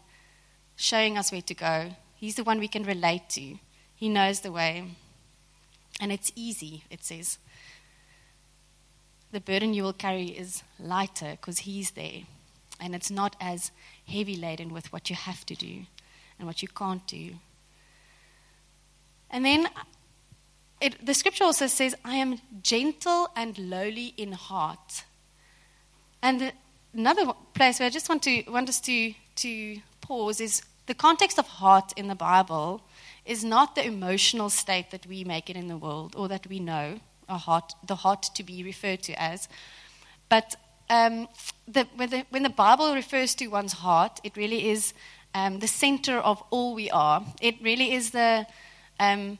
showing 0.76 1.18
us 1.18 1.30
where 1.30 1.42
to 1.42 1.54
go. 1.54 1.90
He's 2.14 2.36
the 2.36 2.44
one 2.44 2.58
we 2.58 2.68
can 2.68 2.84
relate 2.84 3.28
to. 3.30 3.56
He 3.94 4.08
knows 4.08 4.40
the 4.40 4.52
way. 4.52 4.84
And 6.00 6.10
it's 6.10 6.32
easy, 6.34 6.84
it 6.90 7.04
says. 7.04 7.38
The 9.32 9.40
burden 9.40 9.74
you 9.74 9.82
will 9.82 9.92
carry 9.92 10.26
is 10.28 10.62
lighter 10.78 11.32
because 11.32 11.60
he's 11.60 11.90
there. 11.90 12.22
And 12.80 12.94
it's 12.94 13.10
not 13.10 13.36
as 13.40 13.70
heavy 14.06 14.36
laden 14.36 14.72
with 14.72 14.92
what 14.92 15.08
you 15.10 15.16
have 15.16 15.44
to 15.46 15.54
do 15.54 15.82
and 16.38 16.46
what 16.46 16.62
you 16.62 16.68
can't 16.68 17.06
do. 17.06 17.36
And 19.30 19.44
then 19.44 19.68
it, 20.80 21.04
the 21.04 21.14
scripture 21.14 21.44
also 21.44 21.66
says, 21.66 21.94
I 22.04 22.16
am 22.16 22.38
gentle 22.62 23.28
and 23.34 23.58
lowly 23.58 24.14
in 24.16 24.32
heart. 24.32 25.04
And 26.22 26.52
another 26.92 27.32
place 27.54 27.80
where 27.80 27.86
I 27.86 27.90
just 27.90 28.08
want, 28.08 28.22
to, 28.24 28.42
want 28.48 28.68
us 28.68 28.80
to, 28.82 29.14
to 29.36 29.78
pause 30.00 30.40
is 30.40 30.62
the 30.86 30.94
context 30.94 31.38
of 31.38 31.46
heart 31.46 31.92
in 31.96 32.08
the 32.08 32.14
Bible 32.14 32.82
is 33.24 33.44
not 33.44 33.74
the 33.74 33.84
emotional 33.84 34.50
state 34.50 34.90
that 34.90 35.06
we 35.06 35.24
make 35.24 35.50
it 35.50 35.56
in 35.56 35.68
the 35.68 35.76
world 35.76 36.14
or 36.16 36.28
that 36.28 36.46
we 36.46 36.60
know 36.60 37.00
a 37.28 37.38
heart, 37.38 37.74
the 37.86 37.96
heart 37.96 38.22
to 38.34 38.42
be 38.44 38.62
referred 38.62 39.02
to 39.02 39.20
as, 39.20 39.48
but 40.28 40.54
um, 40.88 41.28
the, 41.66 41.86
when, 41.96 42.10
the, 42.10 42.26
when, 42.30 42.42
the, 42.42 42.50
Bible 42.50 42.94
refers 42.94 43.34
to 43.36 43.46
one's 43.48 43.72
heart, 43.72 44.20
it 44.22 44.36
really 44.36 44.70
is 44.70 44.94
um, 45.34 45.58
the 45.58 45.66
center 45.66 46.18
of 46.18 46.42
all 46.50 46.74
we 46.74 46.90
are. 46.90 47.24
It 47.40 47.56
really 47.62 47.92
is 47.92 48.10
the 48.10 48.46
um, 49.00 49.38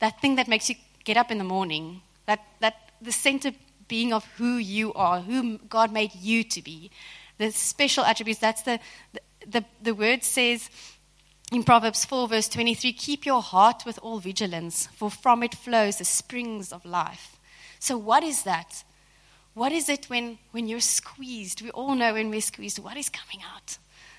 that 0.00 0.20
thing 0.20 0.36
that 0.36 0.48
makes 0.48 0.68
you 0.68 0.76
get 1.04 1.16
up 1.16 1.30
in 1.30 1.38
the 1.38 1.44
morning. 1.44 2.00
That 2.26 2.40
that 2.60 2.74
the 3.00 3.12
center 3.12 3.52
being 3.88 4.12
of 4.12 4.24
who 4.36 4.56
you 4.56 4.92
are, 4.94 5.20
who 5.20 5.58
God 5.58 5.92
made 5.92 6.14
you 6.14 6.42
to 6.44 6.62
be. 6.62 6.90
The 7.38 7.50
special 7.52 8.04
attributes. 8.04 8.40
That's 8.40 8.62
the 8.62 8.80
the, 9.46 9.64
the, 9.82 9.94
word 9.94 10.24
says. 10.24 10.70
In 11.52 11.62
Proverbs 11.62 12.06
4, 12.06 12.28
verse 12.28 12.48
23, 12.48 12.94
keep 12.94 13.26
your 13.26 13.42
heart 13.42 13.84
with 13.84 13.98
all 14.02 14.18
vigilance, 14.18 14.88
for 14.96 15.10
from 15.10 15.42
it 15.42 15.54
flows 15.54 15.98
the 15.98 16.04
springs 16.04 16.72
of 16.72 16.86
life. 16.86 17.36
So, 17.78 17.98
what 17.98 18.24
is 18.24 18.44
that? 18.44 18.82
What 19.54 19.70
is 19.70 19.88
it 19.88 20.10
when, 20.10 20.38
when 20.50 20.66
you're 20.66 20.80
squeezed? 20.80 21.62
We 21.62 21.70
all 21.70 21.94
know 21.94 22.14
when 22.14 22.30
we're 22.30 22.40
squeezed, 22.40 22.80
what 22.80 22.96
is 22.96 23.08
coming 23.08 23.44
out? 23.54 23.78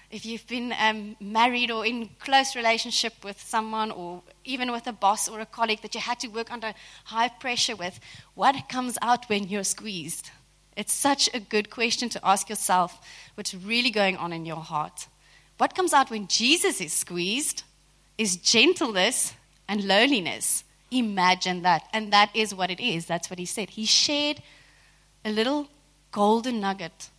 If 0.09 0.25
you've 0.25 0.47
been 0.47 0.73
um, 0.79 1.17
married 1.19 1.71
or 1.71 1.85
in 1.85 2.09
close 2.19 2.55
relationship 2.55 3.13
with 3.23 3.41
someone 3.41 3.91
or 3.91 4.21
even 4.45 4.71
with 4.71 4.87
a 4.87 4.93
boss 4.93 5.27
or 5.27 5.41
a 5.41 5.45
colleague 5.45 5.81
that 5.81 5.93
you 5.93 5.99
had 5.99 6.19
to 6.21 6.29
work 6.29 6.51
under 6.51 6.73
high 7.05 7.27
pressure 7.27 7.75
with, 7.75 7.99
what 8.33 8.69
comes 8.69 8.97
out 9.01 9.27
when 9.27 9.49
you're 9.49 9.65
squeezed? 9.65 10.29
It's 10.77 10.93
such 10.93 11.29
a 11.33 11.39
good 11.39 11.69
question 11.69 12.07
to 12.09 12.25
ask 12.25 12.49
yourself 12.49 12.97
what's 13.35 13.53
really 13.53 13.91
going 13.91 14.15
on 14.15 14.31
in 14.31 14.45
your 14.45 14.57
heart. 14.57 15.07
What 15.57 15.75
comes 15.75 15.93
out 15.93 16.11
when 16.11 16.27
Jesus 16.27 16.79
is 16.79 16.93
squeezed 16.93 17.63
is 18.17 18.37
gentleness 18.37 19.33
and 19.67 19.83
lowliness. 19.83 20.63
Imagine 20.91 21.63
that. 21.63 21.83
And 21.93 22.13
that 22.13 22.29
is 22.33 22.53
what 22.53 22.69
it 22.69 22.79
is. 22.79 23.05
That's 23.05 23.29
what 23.29 23.39
he 23.39 23.45
said. 23.45 23.71
He 23.71 23.85
shared 23.85 24.41
a 25.25 25.31
little 25.31 25.67
golden 26.11 26.61
nugget, 26.61 27.09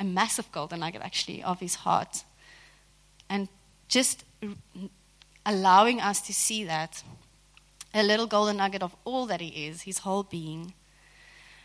a 0.00 0.04
massive 0.04 0.50
golden 0.50 0.80
nugget 0.80 1.02
actually, 1.02 1.42
of 1.42 1.60
his 1.60 1.76
heart. 1.76 2.24
And 3.28 3.46
just 3.88 4.24
allowing 5.44 6.00
us 6.00 6.22
to 6.22 6.32
see 6.32 6.64
that 6.64 7.02
a 7.92 8.02
little 8.02 8.26
golden 8.26 8.56
nugget 8.56 8.82
of 8.82 8.96
all 9.04 9.26
that 9.26 9.40
he 9.40 9.66
is, 9.66 9.82
his 9.82 9.98
whole 9.98 10.22
being. 10.22 10.72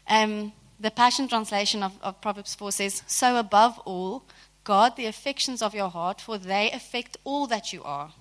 Um, 0.07 0.51
the 0.79 0.91
Passion 0.91 1.27
Translation 1.27 1.81
of, 1.83 1.93
of 2.01 2.19
Proverbs 2.19 2.53
4 2.53 2.71
says, 2.73 3.03
So 3.07 3.37
above 3.37 3.79
all, 3.85 4.23
guard 4.65 4.97
the 4.97 5.05
affections 5.05 5.61
of 5.61 5.73
your 5.73 5.89
heart, 5.89 6.19
for 6.19 6.37
they 6.37 6.69
affect 6.71 7.17
all 7.23 7.47
that 7.47 7.71
you 7.71 7.81
are. 7.83 8.11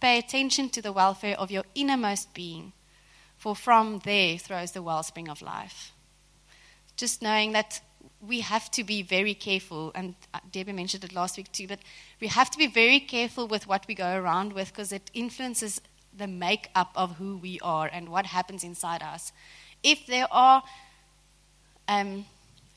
Pay 0.00 0.18
attention 0.18 0.70
to 0.70 0.82
the 0.82 0.92
welfare 0.92 1.38
of 1.38 1.50
your 1.50 1.64
innermost 1.74 2.34
being, 2.34 2.72
for 3.36 3.54
from 3.54 4.00
there 4.00 4.38
flows 4.38 4.72
the 4.72 4.82
wellspring 4.82 5.28
of 5.28 5.42
life 5.42 5.92
just 7.00 7.22
knowing 7.22 7.52
that 7.52 7.80
we 8.20 8.40
have 8.40 8.70
to 8.72 8.84
be 8.84 9.02
very 9.02 9.34
careful, 9.34 9.90
and 9.94 10.14
uh, 10.34 10.38
Debbie 10.52 10.72
mentioned 10.72 11.04
it 11.04 11.14
last 11.14 11.38
week 11.38 11.50
too, 11.52 11.66
but 11.66 11.78
we 12.20 12.26
have 12.26 12.50
to 12.50 12.58
be 12.58 12.66
very 12.66 13.00
careful 13.00 13.48
with 13.48 13.66
what 13.66 13.86
we 13.88 13.94
go 13.94 14.14
around 14.14 14.52
with 14.52 14.68
because 14.68 14.92
it 14.92 15.10
influences 15.14 15.80
the 16.16 16.26
makeup 16.26 16.90
of 16.94 17.16
who 17.16 17.38
we 17.38 17.58
are 17.60 17.88
and 17.90 18.10
what 18.10 18.26
happens 18.26 18.62
inside 18.62 19.02
us. 19.02 19.32
If 19.82 20.06
there 20.06 20.26
are 20.30 20.62
um, 21.88 22.26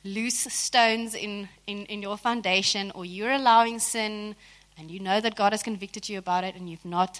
loose 0.05 0.39
stones 0.53 1.13
in, 1.13 1.49
in, 1.67 1.85
in 1.87 2.01
your 2.01 2.17
foundation, 2.17 2.91
or 2.95 3.03
you're 3.03 3.31
allowing 3.31 3.79
sin, 3.79 4.35
and 4.77 4.89
you 4.89 4.99
know 4.99 5.19
that 5.19 5.35
God 5.35 5.51
has 5.51 5.61
convicted 5.61 6.07
you 6.07 6.17
about 6.17 6.45
it, 6.45 6.55
and 6.55 6.69
you've 6.69 6.85
not 6.85 7.19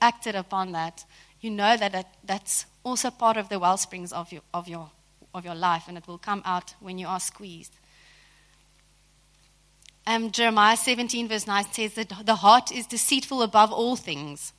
acted 0.00 0.34
upon 0.34 0.72
that, 0.72 1.04
you 1.42 1.50
know 1.50 1.76
that, 1.76 1.92
that 1.92 2.14
that's 2.24 2.64
also 2.82 3.10
part 3.10 3.36
of 3.36 3.50
the 3.50 3.58
well 3.58 3.76
springs 3.76 4.10
of 4.10 4.32
your, 4.32 4.42
of 4.54 4.68
your 4.68 4.90
of 5.36 5.44
your 5.44 5.54
life, 5.54 5.84
and 5.88 5.96
it 5.96 6.06
will 6.06 6.18
come 6.18 6.42
out 6.44 6.74
when 6.80 6.98
you 6.98 7.06
are 7.06 7.20
squeezed. 7.20 7.72
Um, 10.06 10.30
Jeremiah 10.30 10.76
17, 10.76 11.28
verse 11.28 11.46
9 11.46 11.64
says 11.72 11.94
that 11.94 12.12
the 12.24 12.36
heart 12.36 12.70
is 12.70 12.86
deceitful 12.86 13.42
above 13.42 13.72
all 13.72 13.96
things. 13.96 14.52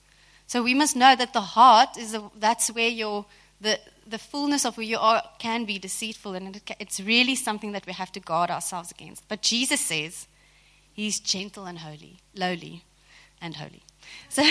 So 0.46 0.62
we 0.62 0.74
must 0.74 0.96
know 0.96 1.16
that 1.16 1.34
the 1.34 1.42
heart 1.42 1.98
is 1.98 2.14
a, 2.14 2.30
that's 2.38 2.70
where 2.70 2.90
your 2.90 3.26
the 3.60 3.80
the 4.06 4.20
fullness 4.20 4.66
of 4.66 4.76
who 4.76 4.82
you 4.84 4.98
are 4.98 5.22
can 5.40 5.66
be 5.66 5.80
deceitful, 5.80 6.34
and 6.36 6.56
it, 6.56 6.72
it's 6.80 7.00
really 7.00 7.36
something 7.36 7.72
that 7.74 7.86
we 7.86 7.94
have 7.94 8.12
to 8.14 8.20
guard 8.20 8.50
ourselves 8.50 8.92
against. 8.92 9.28
But 9.28 9.42
Jesus 9.42 9.82
says 9.82 10.28
He's 10.94 11.20
gentle 11.20 11.66
and 11.66 11.78
holy, 11.78 12.18
lowly, 12.36 12.84
and 13.40 13.56
holy. 13.56 13.84
So, 14.30 14.42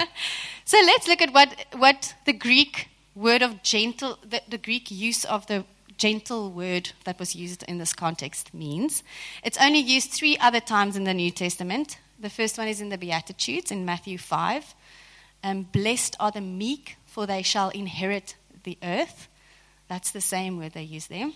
so 0.64 0.78
let's 0.86 1.08
look 1.08 1.20
at 1.20 1.32
what 1.32 1.66
what 1.76 2.14
the 2.26 2.32
Greek 2.32 2.88
word 3.20 3.42
of 3.42 3.62
gentle, 3.62 4.18
the, 4.22 4.42
the 4.48 4.58
Greek 4.58 4.90
use 4.90 5.24
of 5.24 5.46
the 5.46 5.64
gentle 5.98 6.50
word 6.50 6.92
that 7.04 7.18
was 7.18 7.36
used 7.36 7.62
in 7.64 7.78
this 7.78 7.92
context 7.92 8.54
means. 8.54 9.02
It's 9.44 9.60
only 9.60 9.80
used 9.80 10.10
three 10.10 10.38
other 10.38 10.60
times 10.60 10.96
in 10.96 11.04
the 11.04 11.12
New 11.12 11.30
Testament. 11.30 11.98
The 12.18 12.30
first 12.30 12.56
one 12.56 12.68
is 12.68 12.80
in 12.80 12.88
the 12.88 12.98
Beatitudes 12.98 13.70
in 13.70 13.84
Matthew 13.84 14.16
5. 14.16 14.74
Um, 15.44 15.62
Blessed 15.72 16.16
are 16.18 16.30
the 16.30 16.40
meek, 16.40 16.96
for 17.06 17.26
they 17.26 17.42
shall 17.42 17.68
inherit 17.70 18.34
the 18.64 18.78
earth. 18.82 19.28
That's 19.88 20.10
the 20.10 20.20
same 20.20 20.58
word 20.58 20.72
they 20.72 20.82
use 20.82 21.06
there. 21.06 21.30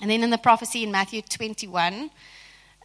And 0.00 0.10
then 0.10 0.22
in 0.22 0.30
the 0.30 0.38
prophecy 0.38 0.84
in 0.84 0.92
Matthew 0.92 1.22
21, 1.22 2.10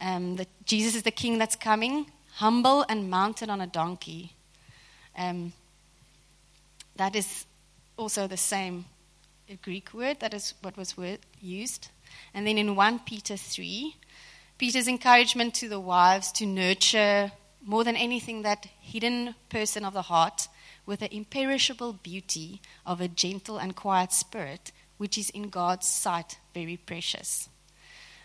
um, 0.00 0.36
that 0.36 0.48
Jesus 0.64 0.94
is 0.94 1.02
the 1.04 1.10
king 1.10 1.38
that's 1.38 1.56
coming, 1.56 2.06
humble 2.34 2.84
and 2.88 3.08
mounted 3.08 3.48
on 3.48 3.60
a 3.60 3.66
donkey. 3.66 4.32
Um, 5.16 5.52
that 6.96 7.14
is 7.14 7.46
also 7.96 8.26
the 8.26 8.36
same 8.36 8.84
Greek 9.62 9.94
word, 9.94 10.20
that 10.20 10.34
is 10.34 10.54
what 10.62 10.76
was 10.76 10.96
used. 11.40 11.88
And 12.34 12.46
then 12.46 12.58
in 12.58 12.76
1 12.76 13.00
Peter 13.00 13.36
3, 13.36 13.94
Peter's 14.58 14.88
encouragement 14.88 15.54
to 15.54 15.68
the 15.68 15.80
wives 15.80 16.32
to 16.32 16.46
nurture 16.46 17.32
more 17.64 17.84
than 17.84 17.96
anything 17.96 18.42
that 18.42 18.66
hidden 18.80 19.34
person 19.48 19.84
of 19.84 19.92
the 19.92 20.02
heart 20.02 20.48
with 20.86 21.00
the 21.00 21.14
imperishable 21.14 21.92
beauty 21.92 22.60
of 22.86 23.00
a 23.00 23.08
gentle 23.08 23.58
and 23.58 23.74
quiet 23.74 24.12
spirit, 24.12 24.72
which 24.98 25.18
is 25.18 25.30
in 25.30 25.50
God's 25.50 25.86
sight 25.86 26.38
very 26.54 26.76
precious. 26.76 27.48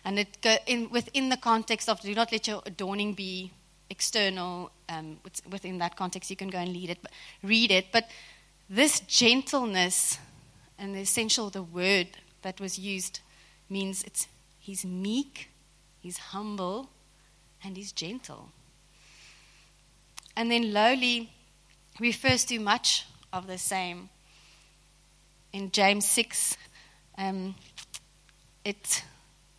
And 0.05 0.19
it 0.19 0.37
in, 0.67 0.89
within 0.89 1.29
the 1.29 1.37
context 1.37 1.89
of 1.89 2.01
do 2.01 2.13
not 2.15 2.31
let 2.31 2.47
your 2.47 2.61
adorning 2.65 3.13
be 3.13 3.51
external. 3.89 4.71
Um, 4.89 5.17
within 5.49 5.77
that 5.79 5.95
context, 5.95 6.29
you 6.29 6.35
can 6.35 6.49
go 6.49 6.57
and 6.57 6.73
read 6.73 6.89
it. 6.89 6.99
But, 7.01 7.11
Read 7.43 7.71
it, 7.71 7.87
but 7.91 8.09
this 8.71 9.01
gentleness, 9.01 10.17
and 10.79 10.95
the 10.95 10.99
essential 11.01 11.49
the 11.49 11.61
word 11.61 12.07
that 12.41 12.61
was 12.61 12.79
used 12.79 13.19
means 13.69 14.01
it's 14.03 14.27
he's 14.59 14.85
meek, 14.85 15.49
he's 16.01 16.17
humble, 16.17 16.89
and 17.63 17.75
he's 17.75 17.91
gentle. 17.91 18.49
and 20.37 20.49
then 20.49 20.73
lowly 20.73 21.29
refers 21.99 22.45
to 22.45 22.57
much 22.59 23.05
of 23.33 23.47
the 23.47 23.57
same. 23.57 24.09
In 25.53 25.69
James 25.71 26.05
6, 26.05 26.57
um, 27.17 27.53
it 28.63 29.03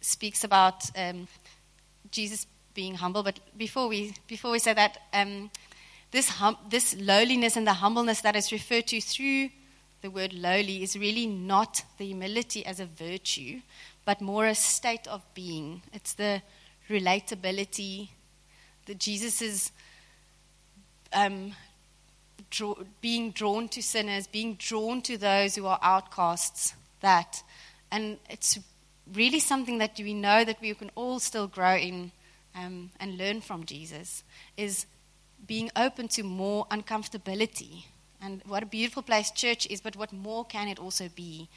speaks 0.01 0.43
about 0.43 0.91
um, 0.97 1.29
Jesus 2.11 2.47
being 2.75 2.95
humble. 2.95 3.23
But 3.23 3.39
before 3.57 3.89
we, 3.89 4.15
before 4.27 4.51
we 4.51 4.59
say 4.59 4.73
that, 4.73 4.99
um, 5.13 5.51
this, 6.13 6.29
hum, 6.29 6.57
this 6.69 6.95
lowliness 6.99 7.57
and 7.57 7.67
the 7.67 7.73
humbleness 7.73 8.21
that 8.21 8.37
is 8.37 8.53
referred 8.53 8.87
to 8.89 9.01
through 9.01 9.49
the 10.03 10.11
word 10.11 10.33
lowly 10.33 10.83
is 10.83 10.97
really 10.97 11.27
not 11.27 11.83
the 11.97 12.07
humility 12.07 12.65
as 12.67 12.81
a 12.81 12.87
virtue, 12.87 13.61
but 14.05 14.21
more 14.21 14.47
a 14.47 14.55
state 14.55 15.07
of 15.07 15.23
being. 15.33 15.83
It's 15.93 16.13
the 16.15 16.43
relatability 16.89 18.09
that 18.87 18.99
Jesus 18.99 19.41
is 19.41 19.71
um, 21.13 21.53
draw, 22.51 22.75
being 23.01 23.31
drawn 23.31 23.69
to 23.69 23.83
sinners, 23.83 24.27
being 24.27 24.57
drawn 24.57 25.03
to 25.03 25.17
those 25.17 25.55
who 25.55 25.67
are 25.67 25.79
outcasts. 25.83 26.75
That, 27.01 27.43
and 27.91 28.19
it's 28.29 28.59
really 29.15 29.41
something 29.41 29.79
that 29.79 29.99
we 29.99 30.15
know 30.15 30.45
that 30.45 30.61
we 30.61 30.75
can 30.75 30.91
all 30.95 31.21
still 31.21 31.47
grow 31.47 31.77
in 31.77 32.13
um, 32.55 32.91
and 33.01 33.17
learn 33.17 33.41
from 33.41 33.65
Jesus. 33.65 34.25
Is 34.57 34.87
being 35.47 35.71
open 35.77 36.09
to 36.09 36.23
more 36.23 36.67
uncomfortability 36.71 37.85
and 38.23 38.41
what 38.47 38.63
a 38.63 38.67
beautiful 38.67 39.03
place 39.03 39.31
church 39.33 39.67
is, 39.69 39.81
but 39.81 39.97
what 39.97 40.13
more 40.13 40.45
can 40.45 40.69
it 40.69 40.79
also 40.79 41.09
be? 41.15 41.49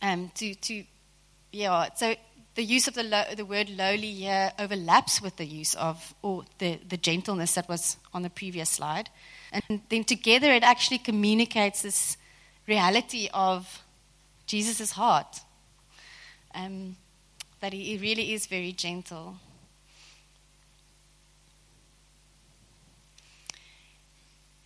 Um, 0.00 0.30
to, 0.36 0.54
to, 0.54 0.84
yeah, 1.50 1.88
so 1.96 2.14
the 2.54 2.62
use 2.62 2.86
of 2.86 2.94
the, 2.94 3.02
lo- 3.02 3.34
the 3.34 3.44
word 3.44 3.68
lowly 3.68 4.12
here 4.12 4.52
overlaps 4.58 5.20
with 5.20 5.36
the 5.36 5.44
use 5.44 5.74
of, 5.74 6.14
or 6.22 6.44
the, 6.58 6.78
the 6.88 6.96
gentleness 6.96 7.54
that 7.54 7.68
was 7.68 7.96
on 8.14 8.22
the 8.22 8.30
previous 8.30 8.70
slide. 8.70 9.10
And 9.52 9.80
then 9.88 10.04
together 10.04 10.52
it 10.52 10.62
actually 10.62 10.98
communicates 10.98 11.82
this 11.82 12.16
reality 12.68 13.28
of 13.34 13.82
Jesus' 14.46 14.92
heart. 14.92 15.40
Um, 16.54 16.96
that 17.60 17.72
he, 17.72 17.82
he 17.82 17.96
really 17.98 18.32
is 18.32 18.46
very 18.46 18.72
gentle. 18.72 19.36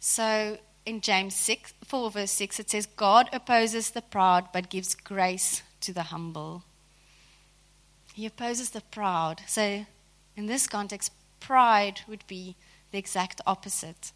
So 0.01 0.57
in 0.87 1.03
James 1.03 1.37
6, 1.37 1.75
4, 1.85 2.11
verse 2.11 2.31
6, 2.33 2.59
it 2.59 2.71
says, 2.71 2.87
God 2.87 3.29
opposes 3.33 3.91
the 3.91 4.03
proud 4.03 4.49
but 4.53 4.71
gives 4.71 4.95
grace 4.95 5.63
to 5.83 5.93
the 5.93 6.05
humble. 6.05 6.65
He 8.15 8.27
opposes 8.27 8.71
the 8.71 8.81
proud. 8.81 9.43
So 9.47 9.85
in 10.37 10.47
this 10.47 10.67
context, 10.67 11.13
pride 11.39 12.01
would 12.09 12.27
be 12.27 12.57
the 12.91 12.99
exact 12.99 13.43
opposite 13.47 14.13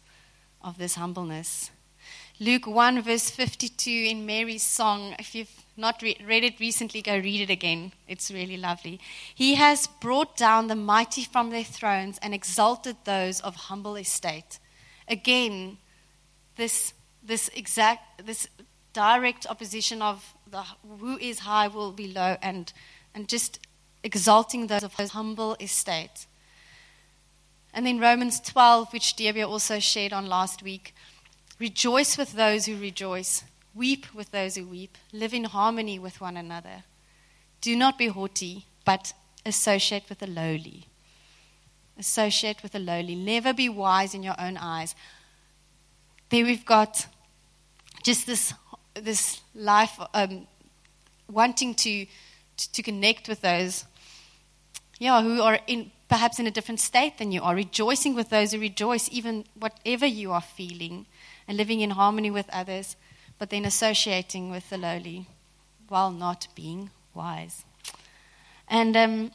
of 0.61 0.79
this 0.79 0.95
humbleness. 0.95 1.69
Luke 2.39 2.67
1, 2.67 3.01
verse 3.03 3.29
52 3.29 3.89
in 3.89 4.25
Mary's 4.25 4.63
song. 4.63 5.15
If 5.19 5.35
you've 5.35 5.63
not 5.77 6.01
re- 6.01 6.17
read 6.25 6.43
it 6.43 6.59
recently, 6.59 7.01
go 7.01 7.17
read 7.17 7.41
it 7.41 7.49
again. 7.51 7.93
It's 8.07 8.29
really 8.29 8.57
lovely. 8.57 8.99
He 9.33 9.55
has 9.55 9.87
brought 9.87 10.35
down 10.35 10.67
the 10.67 10.75
mighty 10.75 11.23
from 11.23 11.51
their 11.51 11.63
thrones 11.63 12.19
and 12.21 12.33
exalted 12.33 12.97
those 13.05 13.39
of 13.39 13.55
humble 13.55 13.95
estate 13.95 14.59
again, 15.07 15.77
this, 16.55 16.93
this 17.23 17.49
exact, 17.49 18.25
this 18.25 18.47
direct 18.93 19.45
opposition 19.47 20.01
of 20.01 20.33
the 20.49 20.63
who 20.99 21.17
is 21.17 21.39
high 21.39 21.67
will 21.67 21.91
be 21.91 22.11
low 22.11 22.37
and, 22.41 22.71
and 23.13 23.27
just 23.27 23.59
exalting 24.03 24.67
those 24.67 24.83
of 24.83 24.95
his 24.95 25.11
humble 25.11 25.55
estate. 25.59 26.27
And 27.73 27.85
then 27.85 27.99
Romans 27.99 28.39
12, 28.39 28.93
which 28.93 29.15
Devia 29.17 29.47
also 29.47 29.79
shared 29.79 30.13
on 30.13 30.27
last 30.27 30.63
week. 30.63 30.95
Rejoice 31.59 32.17
with 32.17 32.33
those 32.33 32.65
who 32.65 32.77
rejoice, 32.77 33.43
weep 33.73 34.05
with 34.13 34.31
those 34.31 34.55
who 34.55 34.65
weep, 34.65 34.97
live 35.11 35.33
in 35.33 35.45
harmony 35.45 35.99
with 35.99 36.21
one 36.21 36.37
another. 36.37 36.83
Do 37.59 37.75
not 37.75 37.97
be 37.97 38.07
haughty, 38.07 38.65
but 38.85 39.13
associate 39.45 40.03
with 40.07 40.19
the 40.19 40.27
lowly 40.27 40.87
associate 41.97 42.61
with 42.63 42.73
the 42.73 42.79
lowly. 42.79 43.15
Never 43.15 43.53
be 43.53 43.69
wise 43.69 44.13
in 44.13 44.23
your 44.23 44.35
own 44.39 44.57
eyes. 44.57 44.95
There 46.29 46.45
we've 46.45 46.65
got 46.65 47.07
just 48.03 48.25
this, 48.25 48.53
this 48.93 49.41
life 49.53 49.99
um, 50.13 50.47
wanting 51.31 51.75
to, 51.75 52.05
to, 52.57 52.71
to 52.71 52.83
connect 52.83 53.27
with 53.27 53.41
those 53.41 53.85
yeah, 54.99 55.21
who 55.21 55.41
are 55.41 55.59
in 55.67 55.91
perhaps 56.07 56.39
in 56.39 56.47
a 56.47 56.51
different 56.51 56.79
state 56.79 57.17
than 57.17 57.31
you 57.31 57.41
are, 57.41 57.55
rejoicing 57.55 58.13
with 58.13 58.29
those 58.29 58.51
who 58.51 58.59
rejoice, 58.59 59.09
even 59.11 59.43
whatever 59.57 60.05
you 60.05 60.31
are 60.31 60.41
feeling, 60.41 61.05
and 61.47 61.57
living 61.57 61.81
in 61.81 61.91
harmony 61.91 62.29
with 62.29 62.49
others, 62.51 62.95
but 63.39 63.49
then 63.49 63.65
associating 63.65 64.51
with 64.51 64.69
the 64.69 64.77
lowly 64.77 65.25
while 65.87 66.11
not 66.11 66.47
being 66.55 66.89
wise. 67.13 67.63
And 68.67 68.95
um, 68.95 69.31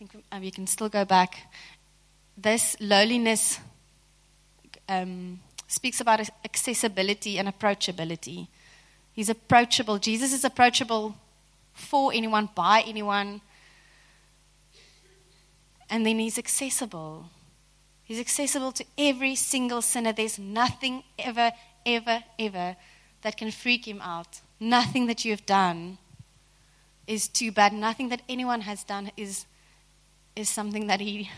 think 0.00 0.14
we 0.14 0.46
um, 0.46 0.50
can 0.50 0.66
still 0.66 0.88
go 0.88 1.04
back. 1.04 1.52
This 2.34 2.74
lowliness 2.80 3.60
um, 4.88 5.40
speaks 5.68 6.00
about 6.00 6.20
accessibility 6.42 7.38
and 7.38 7.46
approachability. 7.46 8.48
He's 9.12 9.28
approachable. 9.28 9.98
Jesus 9.98 10.32
is 10.32 10.42
approachable 10.42 11.16
for 11.74 12.12
anyone, 12.14 12.48
by 12.54 12.82
anyone. 12.86 13.42
And 15.90 16.06
then 16.06 16.18
he's 16.18 16.38
accessible. 16.38 17.26
He's 18.02 18.20
accessible 18.20 18.72
to 18.72 18.84
every 18.96 19.34
single 19.34 19.82
sinner. 19.82 20.14
There's 20.14 20.38
nothing 20.38 21.02
ever, 21.18 21.52
ever, 21.84 22.24
ever 22.38 22.76
that 23.20 23.36
can 23.36 23.50
freak 23.50 23.86
him 23.86 24.00
out. 24.00 24.40
Nothing 24.58 25.08
that 25.08 25.26
you 25.26 25.32
have 25.32 25.44
done 25.44 25.98
is 27.06 27.28
too 27.28 27.52
bad. 27.52 27.74
Nothing 27.74 28.08
that 28.08 28.22
anyone 28.30 28.62
has 28.62 28.82
done 28.82 29.10
is 29.18 29.44
is 30.36 30.48
something 30.48 30.86
that 30.86 31.00
he 31.00 31.30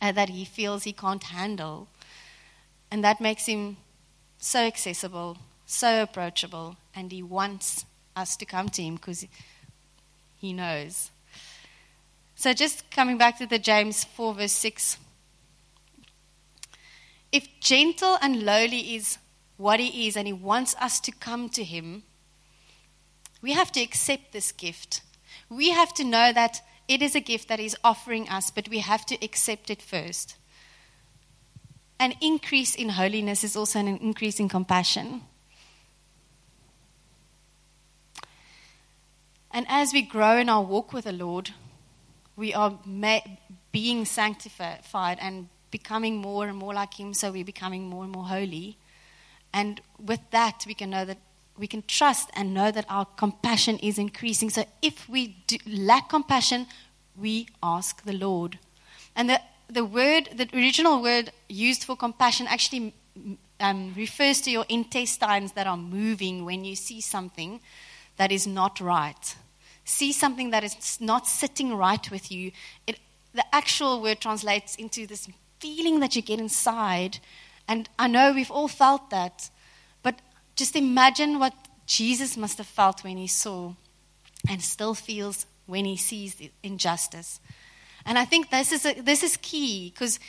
uh, 0.00 0.12
that 0.12 0.30
he 0.30 0.44
feels 0.44 0.84
he 0.84 0.92
can't 0.92 1.24
handle, 1.24 1.88
and 2.90 3.04
that 3.04 3.20
makes 3.20 3.46
him 3.46 3.76
so 4.38 4.60
accessible, 4.60 5.36
so 5.66 6.02
approachable, 6.02 6.76
and 6.94 7.12
he 7.12 7.22
wants 7.22 7.84
us 8.16 8.36
to 8.36 8.44
come 8.44 8.68
to 8.70 8.82
him 8.82 8.94
because 8.94 9.26
he 10.40 10.52
knows. 10.52 11.10
So, 12.34 12.54
just 12.54 12.90
coming 12.90 13.18
back 13.18 13.36
to 13.38 13.46
the 13.46 13.58
James 13.58 14.04
4, 14.04 14.34
verse 14.34 14.52
6. 14.52 14.96
If 17.32 17.46
gentle 17.60 18.16
and 18.22 18.42
lowly 18.44 18.96
is 18.96 19.18
what 19.58 19.78
he 19.78 20.08
is, 20.08 20.16
and 20.16 20.26
he 20.26 20.32
wants 20.32 20.74
us 20.80 21.00
to 21.00 21.12
come 21.12 21.50
to 21.50 21.62
him, 21.62 22.02
we 23.42 23.52
have 23.52 23.70
to 23.72 23.82
accept 23.82 24.32
this 24.32 24.52
gift. 24.52 25.02
We 25.50 25.70
have 25.70 25.92
to 25.94 26.04
know 26.04 26.32
that 26.32 26.62
it 26.90 27.02
is 27.02 27.14
a 27.14 27.20
gift 27.20 27.46
that 27.46 27.60
He's 27.60 27.76
offering 27.84 28.28
us, 28.28 28.50
but 28.50 28.68
we 28.68 28.80
have 28.80 29.06
to 29.06 29.24
accept 29.24 29.70
it 29.70 29.80
first. 29.80 30.34
An 32.00 32.14
increase 32.20 32.74
in 32.74 32.88
holiness 32.88 33.44
is 33.44 33.54
also 33.54 33.78
an 33.78 33.86
increase 33.86 34.40
in 34.40 34.48
compassion. 34.48 35.22
And 39.52 39.66
as 39.68 39.92
we 39.92 40.02
grow 40.02 40.38
in 40.38 40.48
our 40.48 40.62
walk 40.62 40.92
with 40.92 41.04
the 41.04 41.12
Lord, 41.12 41.50
we 42.36 42.52
are 42.52 42.76
ma- 42.84 43.20
being 43.70 44.04
sanctified 44.04 45.18
and 45.20 45.48
becoming 45.70 46.16
more 46.16 46.48
and 46.48 46.58
more 46.58 46.74
like 46.74 46.98
Him, 46.98 47.14
so 47.14 47.30
we're 47.30 47.44
becoming 47.44 47.88
more 47.88 48.02
and 48.02 48.12
more 48.12 48.26
holy. 48.26 48.76
And 49.52 49.80
with 50.04 50.28
that, 50.32 50.64
we 50.66 50.74
can 50.74 50.90
know 50.90 51.04
that 51.04 51.18
we 51.60 51.66
can 51.66 51.84
trust 51.86 52.30
and 52.32 52.54
know 52.54 52.70
that 52.70 52.86
our 52.88 53.04
compassion 53.04 53.78
is 53.78 53.98
increasing. 53.98 54.48
So 54.48 54.64
if 54.80 55.06
we 55.08 55.36
lack 55.66 56.08
compassion, 56.08 56.66
we 57.20 57.48
ask 57.62 58.02
the 58.02 58.14
Lord. 58.14 58.58
And 59.14 59.28
the, 59.28 59.40
the 59.68 59.84
word, 59.84 60.30
the 60.34 60.48
original 60.54 61.02
word 61.02 61.30
used 61.48 61.84
for 61.84 61.96
compassion 61.96 62.46
actually 62.48 62.94
um, 63.60 63.92
refers 63.94 64.40
to 64.42 64.50
your 64.50 64.64
intestines 64.70 65.52
that 65.52 65.66
are 65.66 65.76
moving 65.76 66.46
when 66.46 66.64
you 66.64 66.74
see 66.74 67.02
something 67.02 67.60
that 68.16 68.32
is 68.32 68.46
not 68.46 68.80
right. 68.80 69.36
See 69.84 70.12
something 70.12 70.50
that 70.50 70.64
is 70.64 70.98
not 70.98 71.26
sitting 71.26 71.76
right 71.76 72.10
with 72.10 72.32
you. 72.32 72.52
It, 72.86 72.98
the 73.34 73.44
actual 73.54 74.00
word 74.00 74.20
translates 74.20 74.76
into 74.76 75.06
this 75.06 75.28
feeling 75.58 76.00
that 76.00 76.16
you 76.16 76.22
get 76.22 76.40
inside. 76.40 77.18
And 77.68 77.86
I 77.98 78.08
know 78.08 78.32
we've 78.32 78.50
all 78.50 78.68
felt 78.68 79.10
that. 79.10 79.50
Just 80.60 80.76
imagine 80.76 81.38
what 81.38 81.54
Jesus 81.86 82.36
must 82.36 82.58
have 82.58 82.66
felt 82.66 83.02
when 83.02 83.16
he 83.16 83.26
saw 83.26 83.72
and 84.46 84.60
still 84.60 84.92
feels 84.92 85.46
when 85.64 85.86
he 85.86 85.96
sees 85.96 86.34
the 86.34 86.50
injustice. 86.62 87.40
And 88.04 88.18
I 88.18 88.26
think 88.26 88.50
this 88.50 88.70
is, 88.70 88.84
a, 88.84 89.00
this 89.00 89.22
is 89.22 89.38
key 89.38 89.88
because 89.88 90.20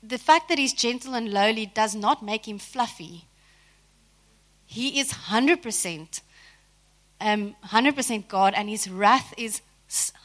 the 0.00 0.18
fact 0.18 0.48
that 0.48 0.58
he's 0.58 0.72
gentle 0.72 1.14
and 1.14 1.32
lowly 1.32 1.66
does 1.66 1.96
not 1.96 2.22
make 2.22 2.46
him 2.46 2.60
fluffy. 2.60 3.24
He 4.64 5.00
is 5.00 5.12
100%, 5.12 6.20
um, 7.20 7.56
100% 7.66 8.28
God, 8.28 8.54
and 8.56 8.68
his 8.68 8.88
wrath 8.88 9.34
is 9.36 9.60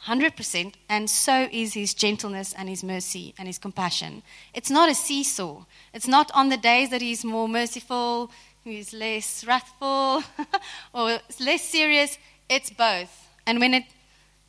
100%, 0.06 0.74
and 0.88 1.10
so 1.10 1.48
is 1.50 1.74
his 1.74 1.92
gentleness 1.92 2.54
and 2.56 2.68
his 2.68 2.84
mercy 2.84 3.34
and 3.36 3.48
his 3.48 3.58
compassion. 3.58 4.22
It's 4.54 4.70
not 4.70 4.88
a 4.88 4.94
seesaw. 4.94 5.64
It's 5.92 6.06
not 6.06 6.30
on 6.34 6.50
the 6.50 6.56
days 6.56 6.90
that 6.90 7.02
he's 7.02 7.24
more 7.24 7.48
merciful, 7.48 8.30
he's 8.68 8.92
less 8.92 9.44
wrathful, 9.44 10.22
or 10.94 11.18
less 11.40 11.62
serious. 11.62 12.18
It's 12.48 12.70
both. 12.70 13.28
And 13.46 13.60
when 13.60 13.74
it 13.74 13.84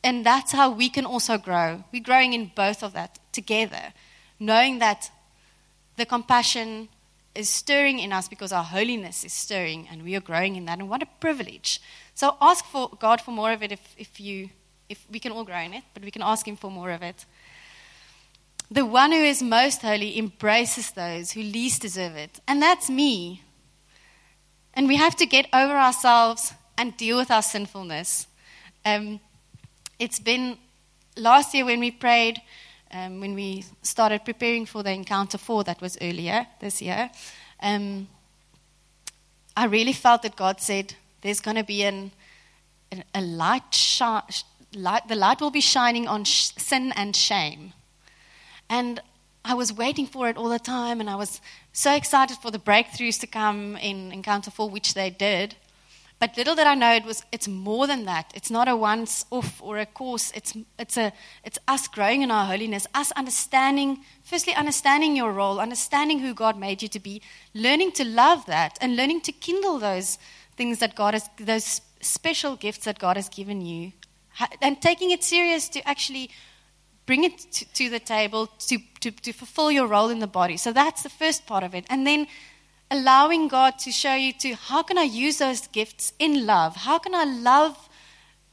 and 0.03 0.25
that's 0.25 0.53
how 0.53 0.71
we 0.71 0.89
can 0.89 1.05
also 1.05 1.37
grow. 1.37 1.83
We're 1.91 2.03
growing 2.03 2.33
in 2.33 2.51
both 2.55 2.83
of 2.83 2.93
that 2.93 3.19
together, 3.33 3.93
knowing 4.39 4.79
that 4.79 5.11
the 5.97 6.05
compassion 6.05 6.87
is 7.35 7.49
stirring 7.49 7.99
in 7.99 8.13
us 8.13 8.27
because 8.27 8.51
our 8.51 8.63
holiness 8.63 9.23
is 9.23 9.33
stirring 9.33 9.87
and 9.91 10.03
we 10.03 10.15
are 10.15 10.21
growing 10.21 10.55
in 10.55 10.65
that. 10.65 10.79
And 10.79 10.89
what 10.89 11.03
a 11.03 11.07
privilege. 11.19 11.81
So 12.15 12.37
ask 12.41 12.65
for 12.65 12.89
God 12.99 13.21
for 13.21 13.31
more 13.31 13.51
of 13.51 13.61
it 13.61 13.71
if, 13.71 13.95
if 13.97 14.19
you 14.19 14.49
if 14.87 15.05
we 15.11 15.19
can 15.19 15.31
all 15.31 15.43
grow 15.43 15.59
in 15.59 15.73
it, 15.73 15.83
but 15.93 16.03
we 16.03 16.09
can 16.09 16.23
ask 16.23 16.47
him 16.47 16.55
for 16.55 16.71
more 16.71 16.89
of 16.89 17.03
it. 17.03 17.25
The 18.71 18.85
one 18.85 19.11
who 19.11 19.23
is 19.23 19.41
most 19.41 19.83
holy 19.83 20.17
embraces 20.17 20.91
those 20.91 21.31
who 21.31 21.41
least 21.41 21.83
deserve 21.83 22.15
it. 22.15 22.39
And 22.47 22.59
that's 22.59 22.89
me. 22.89 23.43
And 24.79 24.87
we 24.87 24.95
have 24.95 25.17
to 25.17 25.25
get 25.25 25.45
over 25.51 25.73
ourselves 25.73 26.53
and 26.77 26.95
deal 26.95 27.17
with 27.17 27.31
our 27.31 27.41
sinfulness. 27.41 28.27
Um, 28.85 29.19
it's 29.99 30.21
been 30.21 30.57
last 31.17 31.53
year 31.53 31.65
when 31.65 31.81
we 31.81 31.91
prayed, 31.91 32.41
um, 32.93 33.19
when 33.19 33.35
we 33.35 33.65
started 33.81 34.23
preparing 34.23 34.65
for 34.65 34.81
the 34.81 34.93
encounter 34.93 35.37
four 35.37 35.65
that 35.65 35.81
was 35.81 35.97
earlier 35.99 36.47
this 36.61 36.81
year. 36.81 37.11
Um, 37.61 38.07
I 39.57 39.65
really 39.65 39.91
felt 39.91 40.21
that 40.21 40.37
God 40.37 40.61
said 40.61 40.93
there's 41.23 41.41
going 41.41 41.57
to 41.57 41.65
be 41.65 41.83
an, 41.83 42.13
a 43.13 43.19
light, 43.19 43.75
sh- 43.75 44.01
light, 44.73 45.05
the 45.09 45.15
light 45.15 45.41
will 45.41 45.51
be 45.51 45.59
shining 45.59 46.07
on 46.07 46.23
sh- 46.23 46.51
sin 46.55 46.93
and 46.93 47.13
shame. 47.17 47.73
And 48.69 49.01
I 49.49 49.55
was 49.55 49.73
waiting 49.73 50.05
for 50.05 50.29
it 50.29 50.37
all 50.37 50.49
the 50.49 50.59
time, 50.59 50.99
and 50.99 51.09
I 51.09 51.15
was 51.15 51.41
so 51.73 51.95
excited 51.95 52.37
for 52.37 52.51
the 52.51 52.59
breakthroughs 52.59 53.19
to 53.21 53.25
come 53.25 53.77
in 53.77 54.11
Encounter 54.11 54.51
4, 54.51 54.69
which 54.69 54.93
they 54.93 55.09
did. 55.09 55.55
But 56.19 56.37
little 56.37 56.53
did 56.53 56.67
I 56.67 56.75
know 56.75 56.93
it 56.93 57.03
was 57.03 57.23
it's 57.31 57.47
more 57.47 57.87
than 57.87 58.05
that. 58.05 58.31
It's 58.35 58.51
not 58.51 58.67
a 58.67 58.75
once 58.75 59.25
off 59.31 59.59
or 59.59 59.79
a 59.79 59.87
course. 59.87 60.31
It's 60.35 60.55
it's 60.77 60.97
a 60.97 61.13
it's 61.43 61.57
us 61.67 61.87
growing 61.87 62.21
in 62.21 62.29
our 62.29 62.45
holiness, 62.45 62.85
us 62.93 63.11
understanding 63.13 64.03
firstly 64.21 64.53
understanding 64.53 65.15
your 65.15 65.31
role, 65.31 65.59
understanding 65.59 66.19
who 66.19 66.35
God 66.35 66.59
made 66.59 66.83
you 66.83 66.89
to 66.89 66.99
be, 66.99 67.19
learning 67.55 67.93
to 67.93 68.05
love 68.05 68.45
that 68.45 68.77
and 68.81 68.95
learning 68.95 69.21
to 69.21 69.31
kindle 69.31 69.79
those 69.79 70.19
things 70.57 70.77
that 70.77 70.93
God 70.93 71.15
has 71.15 71.27
those 71.37 71.81
special 72.01 72.55
gifts 72.55 72.85
that 72.85 72.99
God 72.99 73.15
has 73.15 73.29
given 73.29 73.65
you. 73.65 73.93
And 74.61 74.79
taking 74.79 75.09
it 75.09 75.23
serious 75.23 75.67
to 75.69 75.79
actually 75.89 76.29
bring 77.09 77.23
it 77.23 77.39
to, 77.51 77.65
to 77.73 77.89
the 77.89 77.99
table 77.99 78.45
to, 78.45 78.77
to, 78.99 79.09
to 79.09 79.33
fulfill 79.33 79.71
your 79.71 79.87
role 79.87 80.09
in 80.09 80.19
the 80.19 80.27
body. 80.27 80.57
So 80.57 80.71
that's 80.71 81.01
the 81.01 81.09
first 81.09 81.47
part 81.47 81.63
of 81.63 81.73
it. 81.73 81.83
And 81.89 82.05
then 82.05 82.27
allowing 82.91 83.47
God 83.47 83.79
to 83.79 83.91
show 83.91 84.13
you 84.13 84.31
to 84.33 84.53
how 84.53 84.83
can 84.83 84.95
I 84.99 85.05
use 85.25 85.39
those 85.39 85.65
gifts 85.65 86.13
in 86.19 86.45
love? 86.45 86.75
How 86.75 86.99
can 86.99 87.15
I 87.15 87.23
love, 87.23 87.89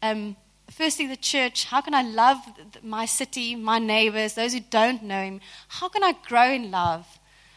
um, 0.00 0.36
firstly, 0.70 1.06
the 1.06 1.18
church? 1.18 1.66
How 1.66 1.82
can 1.82 1.92
I 1.92 2.00
love 2.00 2.38
my 2.82 3.04
city, 3.04 3.54
my 3.56 3.78
neighbors, 3.78 4.32
those 4.32 4.54
who 4.54 4.60
don't 4.60 5.02
know 5.02 5.22
Him? 5.22 5.42
How 5.68 5.90
can 5.90 6.02
I 6.02 6.14
grow 6.26 6.50
in 6.50 6.70
love 6.70 7.04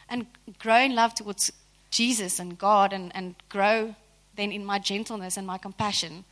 and 0.06 0.26
grow 0.58 0.80
in 0.80 0.94
love 0.94 1.14
towards 1.14 1.50
Jesus 1.90 2.38
and 2.38 2.58
God 2.58 2.92
and, 2.92 3.10
and 3.14 3.36
grow 3.48 3.94
then 4.36 4.52
in 4.52 4.66
my 4.66 4.78
gentleness 4.78 5.38
and 5.38 5.46
my 5.46 5.56
compassion? 5.56 6.24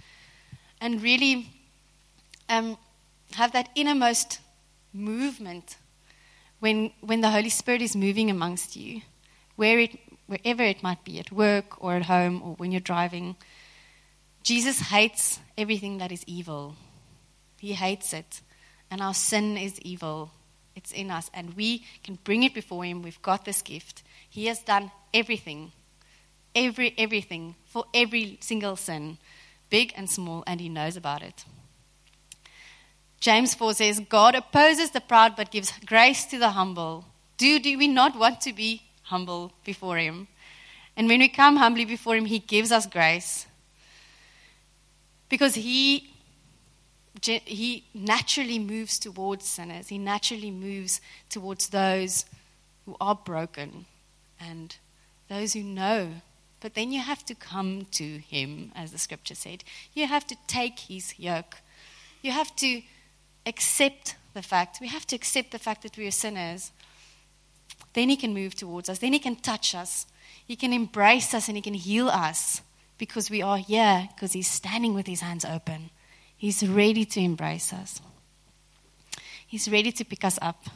And 0.78 1.00
really 1.02 1.48
um, 2.50 2.76
have 3.33 3.52
that 3.52 3.70
innermost 3.74 4.40
movement 4.92 5.77
when, 6.61 6.92
when 7.01 7.20
the 7.20 7.31
Holy 7.31 7.51
Spirit 7.51 7.83
is 7.83 7.94
moving 7.94 8.31
amongst 8.31 8.77
you, 8.77 9.03
where 9.57 9.79
it 9.79 9.98
wherever 10.29 10.62
it 10.62 10.83
might 10.83 11.03
be, 11.05 11.18
at 11.18 11.33
work 11.33 11.83
or 11.83 11.94
at 11.94 12.05
home 12.05 12.40
or 12.42 12.55
when 12.57 12.70
you're 12.70 12.81
driving. 12.81 13.35
Jesus 14.44 14.79
hates 14.79 15.40
everything 15.57 15.98
that 15.98 16.12
is 16.12 16.22
evil. 16.27 16.77
He 17.59 17.72
hates 17.72 18.12
it. 18.12 18.42
And 18.90 19.01
our 19.01 19.14
sin 19.14 19.57
is 19.57 19.81
evil. 19.81 20.31
It's 20.77 20.92
in 20.92 21.11
us. 21.11 21.31
And 21.35 21.55
we 21.55 21.85
can 22.05 22.18
bring 22.24 22.42
it 22.44 22.55
before 22.55 22.85
Him. 22.85 23.03
We've 23.03 23.20
got 23.22 23.44
this 23.44 23.62
gift. 23.62 24.03
He 24.29 24.46
has 24.46 24.61
done 24.61 24.90
everything, 25.12 25.72
every, 26.55 26.94
everything 26.98 27.55
for 27.66 27.87
every 27.94 28.37
single 28.40 28.77
sin, 28.77 29.16
big 29.70 29.92
and 29.96 30.09
small, 30.09 30.44
and 30.46 30.61
He 30.61 30.68
knows 30.68 30.96
about 30.96 31.22
it. 31.22 31.44
James 33.20 33.54
4 33.54 33.74
says, 33.74 34.00
God 34.09 34.35
opposes 34.35 34.90
the 34.90 35.00
proud 35.00 35.35
but 35.37 35.50
gives 35.50 35.72
grace 35.85 36.24
to 36.26 36.38
the 36.38 36.50
humble. 36.50 37.04
Do, 37.37 37.59
do 37.59 37.76
we 37.76 37.88
not 37.88 38.16
want 38.16 38.40
to 38.42 38.52
be 38.52 38.83
humble 39.09 39.52
before 39.64 39.96
Him. 39.96 40.28
And 40.96 41.09
when 41.09 41.20
we 41.20 41.28
come 41.28 41.57
humbly 41.57 41.85
before 41.85 42.16
Him, 42.16 42.26
He 42.26 42.38
gives 42.38 42.70
us 42.70 42.87
grace. 42.87 43.46
Because 45.28 45.54
He, 45.54 46.11
he 47.22 47.85
naturally 47.94 48.59
moves 48.59 48.98
towards 48.98 49.46
sinners, 49.46 49.88
He 49.88 49.98
naturally 49.98 50.50
moves 50.50 51.00
towards 51.28 51.68
those 51.68 52.24
who 52.87 52.96
are 53.00 53.14
broken 53.14 53.87
and 54.40 54.76
those 55.28 55.52
who 55.52 55.62
know. 55.62 56.09
But 56.61 56.74
then 56.74 56.90
you 56.90 57.00
have 57.00 57.24
to 57.26 57.35
come 57.35 57.87
to 57.92 58.18
Him, 58.18 58.72
as 58.74 58.92
the 58.92 58.98
scripture 58.98 59.35
said. 59.35 59.64
You 59.94 60.07
have 60.07 60.26
to 60.26 60.37
take 60.46 60.78
His 60.81 61.18
yoke. 61.18 61.59
You 62.22 62.33
have 62.33 62.54
to 62.57 62.83
accept 63.49 64.17
the 64.35 64.43
fact, 64.43 64.79
we 64.81 64.89
have 64.89 65.07
to 65.09 65.17
accept 65.17 65.51
the 65.51 65.59
fact 65.59 65.83
that 65.83 65.97
we 65.97 66.07
are 66.07 66.13
sinners 66.13 66.73
then 67.99 68.09
He 68.09 68.17
can 68.17 68.35
move 68.35 68.55
towards 68.55 68.89
us. 68.89 68.99
Then 68.99 69.13
He 69.13 69.19
can 69.19 69.37
touch 69.37 69.75
us. 69.75 70.07
He 70.47 70.57
can 70.57 70.73
embrace 70.73 71.35
us 71.35 71.49
and 71.49 71.57
He 71.57 71.63
can 71.63 71.75
heal 71.75 72.09
us 72.09 72.63
because 72.97 73.31
we 73.31 73.43
are 73.43 73.59
here, 73.59 74.09
because 74.15 74.33
He's 74.33 74.49
standing 74.49 74.95
with 74.95 75.07
His 75.07 75.21
hands 75.21 75.45
open. 75.45 75.91
He's 76.37 76.67
ready 76.67 77.05
to 77.05 77.21
embrace 77.21 77.73
us, 77.73 78.01
He's 79.47 79.69
ready 79.69 79.93
to 79.93 80.05
pick 80.05 80.25
us 80.25 80.39
up. 80.41 80.67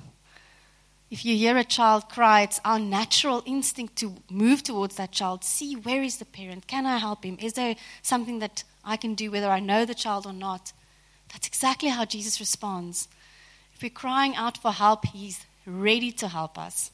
If 1.10 1.26
you 1.26 1.36
hear 1.36 1.58
a 1.58 1.64
child 1.64 2.08
cry, 2.08 2.40
it's 2.40 2.58
our 2.64 2.78
natural 2.78 3.42
instinct 3.44 3.96
to 3.96 4.16
move 4.30 4.62
towards 4.62 4.96
that 4.96 5.12
child, 5.12 5.44
see 5.44 5.74
where 5.74 6.02
is 6.02 6.16
the 6.16 6.24
parent? 6.24 6.66
Can 6.66 6.86
I 6.86 6.96
help 6.96 7.22
him? 7.22 7.36
Is 7.38 7.52
there 7.52 7.76
something 8.00 8.38
that 8.38 8.64
I 8.82 8.96
can 8.96 9.14
do, 9.14 9.30
whether 9.30 9.50
I 9.50 9.60
know 9.60 9.84
the 9.84 9.94
child 9.94 10.26
or 10.26 10.32
not? 10.32 10.72
That's 11.32 11.46
exactly 11.46 11.88
how 11.88 12.04
Jesus 12.04 12.40
responds. 12.40 13.08
If 13.74 13.82
we're 13.82 13.90
crying 13.90 14.36
out 14.36 14.58
for 14.58 14.72
help, 14.72 15.06
He's 15.06 15.46
ready 15.66 16.12
to 16.12 16.28
help 16.28 16.58
us. 16.58 16.90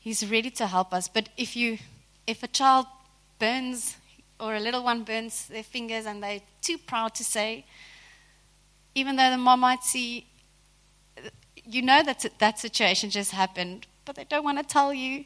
He's 0.00 0.28
ready 0.28 0.50
to 0.50 0.66
help 0.66 0.92
us. 0.92 1.08
But 1.08 1.28
if 1.36 1.54
you, 1.54 1.78
if 2.26 2.42
a 2.42 2.48
child 2.48 2.86
burns 3.38 3.96
or 4.40 4.54
a 4.54 4.60
little 4.60 4.82
one 4.82 5.04
burns 5.04 5.46
their 5.46 5.62
fingers 5.62 6.06
and 6.06 6.22
they're 6.22 6.40
too 6.60 6.78
proud 6.78 7.14
to 7.16 7.24
say, 7.24 7.64
even 8.94 9.16
though 9.16 9.30
the 9.30 9.38
mom 9.38 9.60
might 9.60 9.84
see, 9.84 10.26
you 11.64 11.82
know 11.82 12.02
that 12.02 12.26
that 12.38 12.58
situation 12.58 13.10
just 13.10 13.30
happened, 13.30 13.86
but 14.04 14.16
they 14.16 14.24
don't 14.24 14.44
want 14.44 14.58
to 14.58 14.64
tell 14.64 14.92
you. 14.92 15.24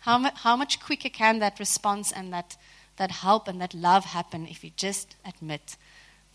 How, 0.00 0.18
mu- 0.18 0.28
how 0.34 0.56
much 0.56 0.80
quicker 0.80 1.08
can 1.08 1.38
that 1.38 1.58
response 1.58 2.12
and 2.12 2.32
that, 2.32 2.56
that 2.96 3.10
help 3.10 3.48
and 3.48 3.60
that 3.60 3.74
love 3.74 4.04
happen 4.04 4.46
if 4.46 4.62
you 4.62 4.70
just 4.76 5.16
admit 5.24 5.76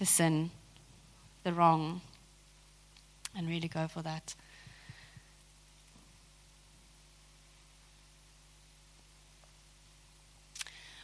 the 0.03 0.07
sin, 0.07 0.51
the 1.45 1.53
wrong, 1.53 2.01
and 3.37 3.47
really 3.47 3.69
go 3.69 3.87
for 3.87 4.01
that? 4.01 4.35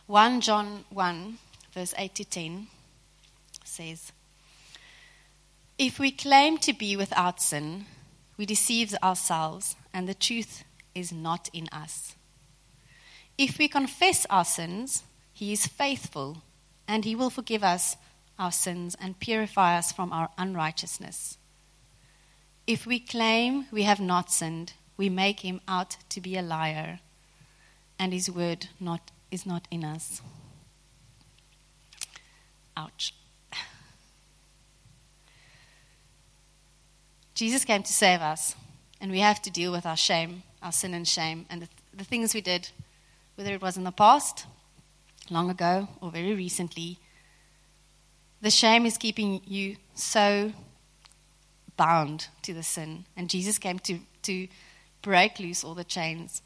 1 0.07 0.41
John 0.41 0.83
1, 0.89 1.37
verse 1.73 1.93
8 1.97 2.13
to 2.13 2.25
10 2.25 2.67
says, 3.63 4.11
If 5.77 5.97
we 5.97 6.11
claim 6.11 6.57
to 6.57 6.73
be 6.73 6.97
without 6.97 7.41
sin, 7.41 7.85
we 8.35 8.45
deceive 8.45 8.93
ourselves, 9.01 9.77
and 9.93 10.09
the 10.09 10.13
truth 10.13 10.65
is 10.93 11.13
not 11.13 11.49
in 11.53 11.69
us. 11.71 12.15
If 13.37 13.59
we 13.59 13.69
confess 13.69 14.25
our 14.29 14.43
sins, 14.43 15.03
he 15.31 15.53
is 15.53 15.67
faithful, 15.67 16.39
and 16.85 17.05
he 17.05 17.15
will 17.15 17.29
forgive 17.29 17.63
us 17.63 17.95
our 18.39 18.51
sins 18.51 18.95
and 18.99 19.19
purify 19.19 19.77
us 19.77 19.91
from 19.91 20.11
our 20.11 20.29
unrighteousness. 20.37 21.37
If 22.65 22.87
we 22.87 22.99
claim 22.99 23.65
we 23.71 23.83
have 23.83 23.99
not 23.99 24.31
sinned, 24.31 24.73
we 24.95 25.09
make 25.09 25.41
him 25.41 25.59
out 25.67 25.97
to 26.09 26.21
be 26.21 26.37
a 26.37 26.41
liar, 26.41 26.99
and 27.99 28.13
his 28.13 28.31
word 28.31 28.67
not 28.79 29.11
is 29.29 29.45
not 29.45 29.67
in 29.69 29.83
us. 29.83 30.21
Ouch. 32.75 33.13
Jesus 37.35 37.63
came 37.63 37.83
to 37.83 37.93
save 37.93 38.21
us, 38.21 38.55
and 38.99 39.11
we 39.11 39.19
have 39.19 39.41
to 39.43 39.49
deal 39.49 39.71
with 39.71 39.85
our 39.85 39.95
shame, 39.95 40.43
our 40.61 40.71
sin 40.71 40.93
and 40.93 41.07
shame, 41.07 41.45
and 41.49 41.61
the, 41.61 41.69
the 41.93 42.03
things 42.03 42.33
we 42.33 42.41
did, 42.41 42.69
whether 43.35 43.53
it 43.53 43.61
was 43.61 43.77
in 43.77 43.83
the 43.83 43.91
past, 43.91 44.45
long 45.29 45.49
ago, 45.49 45.87
or 46.01 46.11
very 46.11 46.33
recently. 46.33 46.97
The 48.41 48.51
shame 48.51 48.85
is 48.85 48.97
keeping 48.97 49.41
you 49.45 49.75
so 49.95 50.53
bound 51.77 52.27
to 52.43 52.53
the 52.53 52.63
sin. 52.63 53.05
And 53.15 53.29
Jesus 53.29 53.57
came 53.57 53.79
to, 53.79 53.99
to 54.23 54.47
break 55.01 55.39
loose 55.39 55.63
all 55.63 55.75
the 55.75 55.83
chains 55.83 56.41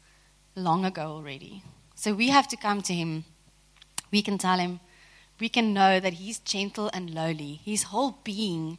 long 0.56 0.84
ago 0.84 1.02
already. 1.02 1.62
So 1.94 2.14
we 2.14 2.28
have 2.28 2.48
to 2.48 2.56
come 2.56 2.82
to 2.82 2.94
him. 2.94 3.24
We 4.10 4.22
can 4.22 4.38
tell 4.38 4.58
him, 4.58 4.80
we 5.40 5.48
can 5.48 5.74
know 5.74 5.98
that 6.00 6.14
he's 6.14 6.38
gentle 6.38 6.90
and 6.92 7.10
lowly. 7.10 7.60
His 7.64 7.84
whole 7.84 8.18
being 8.22 8.78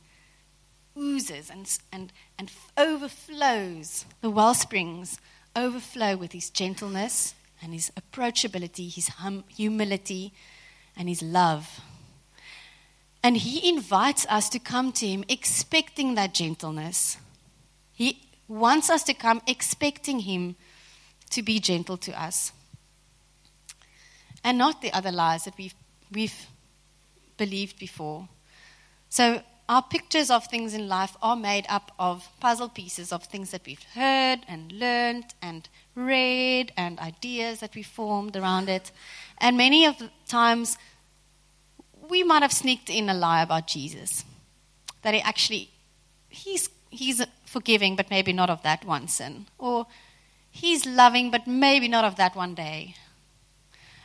oozes 0.98 1.50
and, 1.50 1.78
and, 1.92 2.14
and 2.40 2.52
overflows. 2.78 4.06
The 4.22 4.30
well 4.30 4.54
springs 4.54 5.20
overflow 5.56 6.16
with 6.16 6.32
his 6.32 6.50
gentleness 6.50 7.34
and 7.62 7.74
his 7.74 7.92
approachability, 8.00 8.94
his 8.94 9.08
hum, 9.08 9.44
humility, 9.48 10.34
and 10.96 11.10
his 11.10 11.22
love. 11.22 11.82
And 13.26 13.38
he 13.38 13.68
invites 13.68 14.28
us 14.30 14.50
to 14.50 14.60
come 14.60 14.92
to 14.92 15.08
him 15.08 15.24
expecting 15.28 16.14
that 16.14 16.36
gentleness. 16.36 17.18
He 17.96 18.22
wants 18.48 18.92
us 18.92 19.02
to 19.06 19.16
come 19.16 19.42
expecting 19.48 20.20
him 20.20 20.56
to 21.32 21.42
be 21.42 21.60
gentle 21.60 21.98
to 21.98 22.12
us. 22.12 22.52
And 24.44 24.60
not 24.60 24.84
the 24.84 24.94
other 24.94 25.12
lies 25.12 25.46
that 25.46 25.58
we've, 25.58 25.74
we've 26.12 26.46
believed 27.36 27.80
before. 27.80 28.28
So 29.10 29.42
our 29.68 29.82
pictures 29.82 30.30
of 30.30 30.46
things 30.46 30.76
in 30.76 30.88
life 30.88 31.18
are 31.20 31.36
made 31.36 31.66
up 31.68 31.94
of 31.98 32.30
puzzle 32.40 32.70
pieces 32.70 33.12
of 33.12 33.24
things 33.24 33.50
that 33.50 33.66
we've 33.66 33.82
heard 33.96 34.42
and 34.48 34.72
learned 34.72 35.34
and 35.42 35.68
read 35.96 36.72
and 36.78 37.00
ideas 37.00 37.62
that 37.62 37.74
we 37.74 37.82
formed 37.82 38.38
around 38.38 38.70
it. 38.70 38.92
And 39.40 39.58
many 39.58 39.84
of 39.84 39.98
the 39.98 40.12
times, 40.28 40.78
we 42.10 42.24
might 42.24 42.42
have 42.42 42.54
sneaked 42.54 42.90
in 42.90 43.10
a 43.10 43.14
lie 43.14 43.42
about 43.42 43.68
Jesus. 43.68 44.24
That 45.02 45.14
he 45.14 45.22
actually, 45.22 45.70
he's, 46.30 46.70
he's 46.90 47.22
forgiving, 47.46 47.96
but 47.96 48.10
maybe 48.10 48.34
not 48.34 48.50
of 48.50 48.64
that 48.64 48.86
one 48.86 49.08
sin. 49.08 49.46
Or 49.58 49.88
he's 50.52 50.86
loving, 50.86 51.32
but 51.32 51.48
maybe 51.48 51.88
not 51.88 52.06
of 52.06 52.16
that 52.16 52.36
one 52.36 52.56
day. 52.56 52.96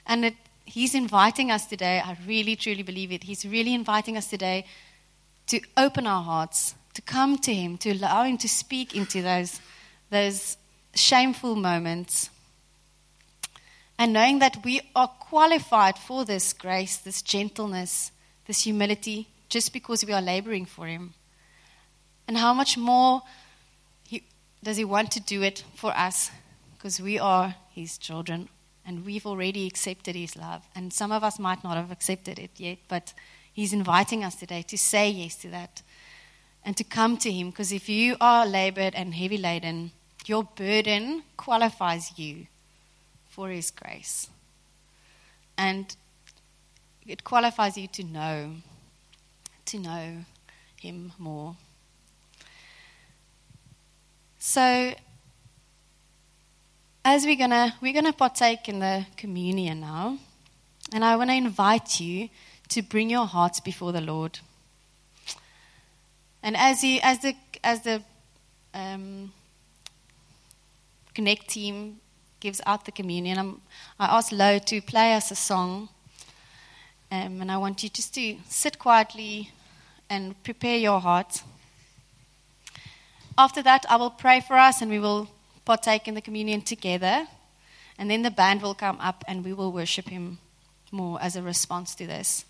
And 0.07 0.25
it, 0.25 0.35
he's 0.65 0.95
inviting 0.95 1.51
us 1.51 1.67
today, 1.67 2.03
I 2.05 2.17
really 2.27 2.57
truly 2.57 2.83
believe 2.83 3.13
it, 3.13 3.25
he's 3.25 3.45
really 3.45 3.75
inviting 3.75 4.17
us 4.17 4.27
today 4.27 4.67
to 5.49 5.61
open 5.77 6.07
our 6.07 6.23
hearts, 6.23 6.75
to 6.95 7.03
come 7.03 7.37
to 7.39 7.53
Him, 7.53 7.77
to 7.79 7.91
allow 7.91 8.25
Him 8.25 8.39
to 8.39 8.49
speak 8.49 8.95
into 8.95 9.21
those, 9.21 9.61
those 10.11 10.57
shameful 10.95 11.57
moments. 11.57 12.31
And 14.01 14.15
knowing 14.15 14.39
that 14.39 14.65
we 14.65 14.81
are 14.97 15.09
qualified 15.09 15.99
for 15.99 16.25
this 16.25 16.55
grace, 16.55 16.97
this 16.97 17.21
gentleness, 17.21 18.13
this 18.47 18.65
humility, 18.65 19.29
just 19.51 19.75
because 19.75 20.07
we 20.07 20.15
are 20.15 20.23
laboring 20.23 20.65
for 20.65 20.87
Him. 20.87 21.13
And 22.27 22.39
how 22.39 22.55
much 22.55 22.79
more 22.79 23.21
he, 24.07 24.23
does 24.63 24.79
He 24.79 24.87
want 24.87 25.11
to 25.11 25.21
do 25.21 25.43
it 25.43 25.65
for 25.75 25.95
us? 25.95 26.31
Because 26.73 26.99
we 26.99 27.19
are 27.19 27.57
His 27.75 27.99
children 27.99 28.49
and 28.87 29.05
we've 29.05 29.27
already 29.27 29.67
accepted 29.67 30.17
His 30.17 30.35
love. 30.35 30.63
And 30.75 30.95
some 30.95 31.13
of 31.13 31.23
us 31.23 31.39
might 31.39 31.63
not 31.63 31.77
have 31.77 31.91
accepted 31.91 32.39
it 32.39 32.53
yet, 32.57 32.79
but 32.89 33.13
He's 33.53 33.75
inviting 33.75 34.25
us 34.25 34.35
today 34.35 34.63
to 34.63 34.79
say 34.79 35.11
yes 35.11 35.37
to 35.37 35.49
that 35.49 35.83
and 36.65 36.75
to 36.79 36.85
come 36.85 37.19
to 37.19 37.31
Him 37.31 37.51
because 37.51 37.71
if 37.71 37.87
you 37.87 38.17
are 38.19 38.47
labored 38.47 38.95
and 38.95 39.13
heavy 39.13 39.37
laden, 39.37 39.91
your 40.25 40.45
burden 40.45 41.23
qualifies 41.37 42.19
you 42.19 42.47
for 43.41 43.49
His 43.49 43.71
grace. 43.71 44.29
And 45.57 45.97
it 47.07 47.25
qualifies 47.25 47.79
you 47.79 47.89
to 47.89 48.05
know, 48.05 48.57
to 49.65 49.79
know 49.79 50.27
Him 50.79 51.13
more. 51.19 51.57
So, 54.39 54.93
as 57.03 57.25
we're 57.25 57.37
gonna 57.37 57.75
we're 57.81 57.95
gonna 57.95 58.13
partake 58.13 58.69
in 58.69 58.79
the 58.79 59.07
communion 59.17 59.81
now, 59.81 60.19
and 60.93 61.03
I 61.03 61.17
want 61.17 61.31
to 61.31 61.37
invite 61.37 61.99
you 61.99 62.29
to 62.69 62.83
bring 62.83 63.09
your 63.09 63.25
hearts 63.25 63.59
before 63.59 63.93
the 63.93 64.03
Lord. 64.03 64.39
And 66.43 66.59
as, 66.59 66.83
he, 66.83 67.01
as 67.01 67.21
the, 67.21 67.35
as 67.65 67.81
the 67.81 68.03
um, 68.75 69.33
Connect 71.15 71.49
team 71.49 72.01
gives 72.41 72.61
out 72.67 72.85
the 72.85 72.93
communion, 72.93 73.39
I'm, 73.39 73.61
i 73.99 74.07
ask 74.19 74.33
Lo 74.33 74.59
to 74.59 74.81
play 74.81 75.15
us 75.15 75.31
a 75.31 75.37
song. 75.37 75.89
Um, 77.13 77.41
and 77.41 77.53
I 77.53 77.59
want 77.59 77.83
you 77.83 77.89
just 77.89 78.15
to 78.15 78.37
sit 78.49 78.79
quietly 78.79 79.51
and 80.09 80.41
prepare 80.43 80.77
your 80.77 81.01
heart. 81.01 81.43
After 83.37 83.63
that, 83.63 83.85
I 83.89 83.97
will 83.97 84.11
pray 84.11 84.41
for 84.41 84.57
us 84.57 84.83
and 84.83 84.91
we 84.91 84.99
will 84.99 85.29
partake 85.65 86.09
in 86.09 86.15
the 86.15 86.21
communion 86.21 86.63
together. 86.63 87.27
And 87.99 88.11
then 88.11 88.23
the 88.23 88.31
band 88.31 88.63
will 88.63 88.75
come 88.75 88.99
up 89.01 89.25
and 89.29 89.45
we 89.45 89.53
will 89.53 89.73
worship 89.73 90.09
Him 90.09 90.39
more 90.91 91.21
as 91.23 91.37
a 91.37 91.43
response 91.43 91.95
to 91.97 92.07
this. 92.07 92.45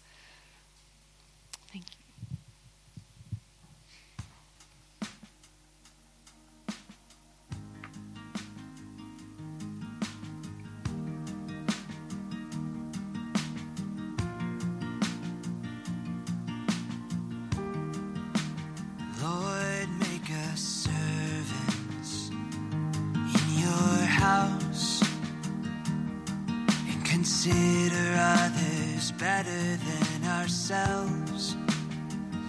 Better 29.18 29.76
than 29.76 30.24
ourselves. 30.30 31.56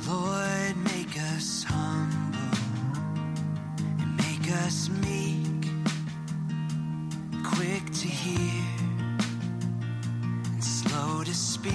Lord, 0.08 0.76
make 0.94 1.18
us 1.34 1.64
humble 1.64 2.58
and 4.00 4.18
make 4.18 4.52
us 4.66 4.90
meek, 4.90 5.72
quick 7.44 7.86
to 7.86 8.08
hear 8.08 8.66
and 10.54 10.64
slow 10.64 11.24
to 11.24 11.34
speak. 11.34 11.74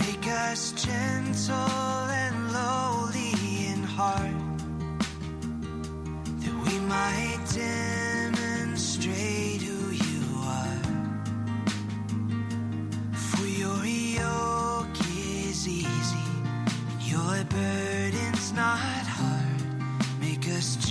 Make 0.00 0.26
us 0.28 0.72
gentle 0.72 2.01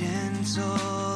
gentle 0.02 1.11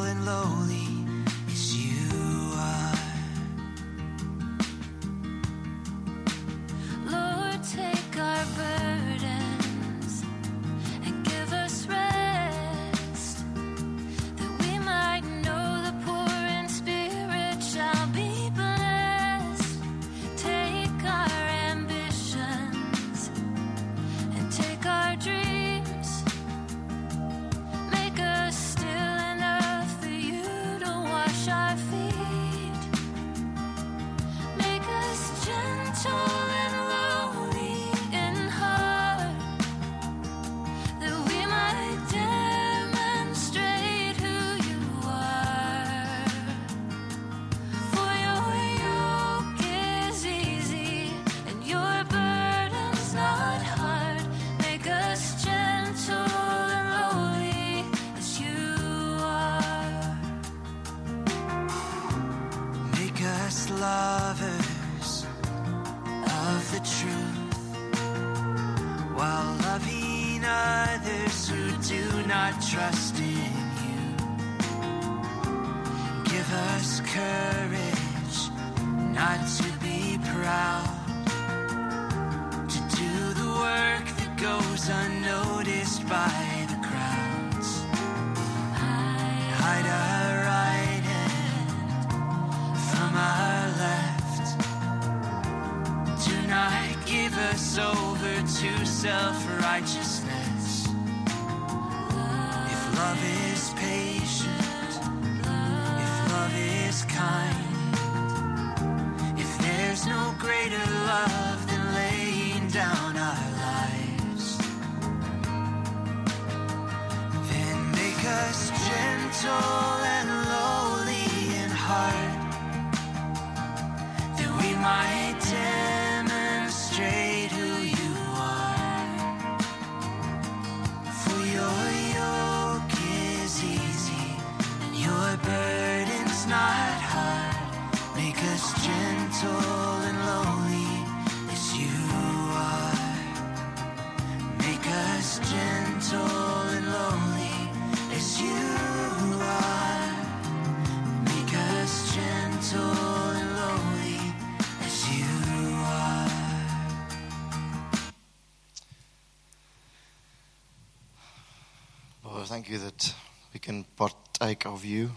thank 162.65 162.82
you 162.82 162.89
that 162.89 163.13
we 163.54 163.60
can 163.60 163.84
partake 163.95 164.65
of 164.65 164.84
you. 164.84 165.12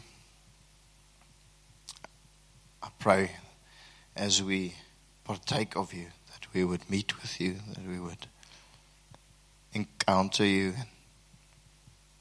I 2.83 2.89
pray 2.99 3.31
as 4.15 4.43
we 4.43 4.75
partake 5.25 5.75
of 5.75 5.95
you 5.95 6.09
that 6.33 6.53
we 6.53 6.65
would 6.65 6.91
meet 6.91 7.23
with 7.23 7.41
you, 7.41 7.57
that 7.75 7.87
we 7.87 7.99
would 8.01 8.27
encounter 9.73 10.45
you. 10.45 10.75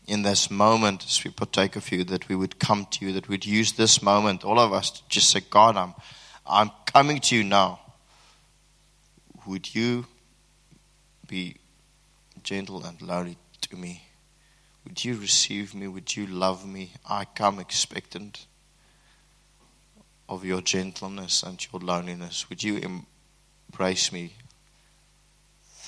In 0.08 0.22
this 0.22 0.50
moment, 0.50 1.04
as 1.06 1.22
we 1.26 1.32
partake 1.32 1.76
of 1.76 1.92
you, 1.92 2.06
that 2.06 2.30
we 2.30 2.36
would 2.36 2.58
come 2.58 2.88
to 2.92 3.06
you, 3.06 3.12
that 3.12 3.28
we'd 3.28 3.46
use 3.46 3.74
this 3.74 4.02
moment, 4.02 4.46
all 4.46 4.60
of 4.60 4.72
us, 4.72 4.92
to 4.92 5.02
just 5.10 5.30
say, 5.30 5.42
God, 5.50 5.76
I'm, 5.76 5.94
I'm 6.46 6.72
coming 6.86 7.20
to 7.20 7.36
you 7.36 7.44
now. 7.44 7.82
Would 9.46 9.76
you 9.76 10.06
be 11.28 11.58
gentle 12.44 12.86
and 12.86 13.02
lowly 13.02 13.38
to 13.64 13.76
me? 13.76 14.07
Would 14.88 15.04
you 15.04 15.16
receive 15.16 15.76
me? 15.76 15.86
Would 15.90 16.16
you 16.16 16.26
love 16.26 16.66
me? 16.66 16.94
I 17.06 17.26
come 17.26 17.60
expectant 17.60 18.46
of 20.30 20.46
your 20.46 20.62
gentleness 20.62 21.44
and 21.44 21.62
your 21.62 21.82
loneliness. 21.82 22.50
Would 22.50 22.64
you 22.64 23.02
embrace 23.70 24.14
me, 24.14 24.32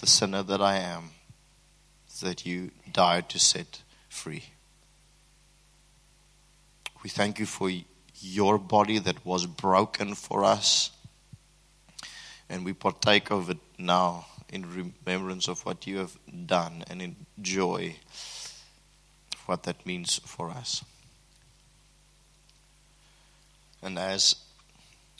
the 0.02 0.06
sinner 0.06 0.44
that 0.44 0.62
I 0.62 0.80
am, 0.80 1.12
that 2.22 2.46
you 2.46 2.72
died 2.92 3.30
to 3.30 3.40
set 3.40 3.84
free? 4.10 4.44
We 7.02 7.10
thank 7.10 7.40
you 7.40 7.46
for 7.46 7.72
your 8.20 8.58
body 8.58 9.00
that 9.00 9.26
was 9.26 9.46
broken 9.46 10.14
for 10.14 10.44
us. 10.44 10.92
And 12.50 12.66
we 12.66 12.74
partake 12.74 13.32
of 13.32 13.50
it 13.50 13.60
now 13.78 14.26
in 14.52 14.92
remembrance 15.06 15.48
of 15.48 15.66
what 15.66 15.88
you 15.88 16.00
have 16.00 16.18
done 16.46 16.84
and 16.90 17.02
in 17.02 17.16
joy 17.42 17.96
what 19.50 19.64
that 19.64 19.84
means 19.84 20.22
for 20.26 20.52
us. 20.52 20.86
And 23.82 23.98
as 23.98 24.36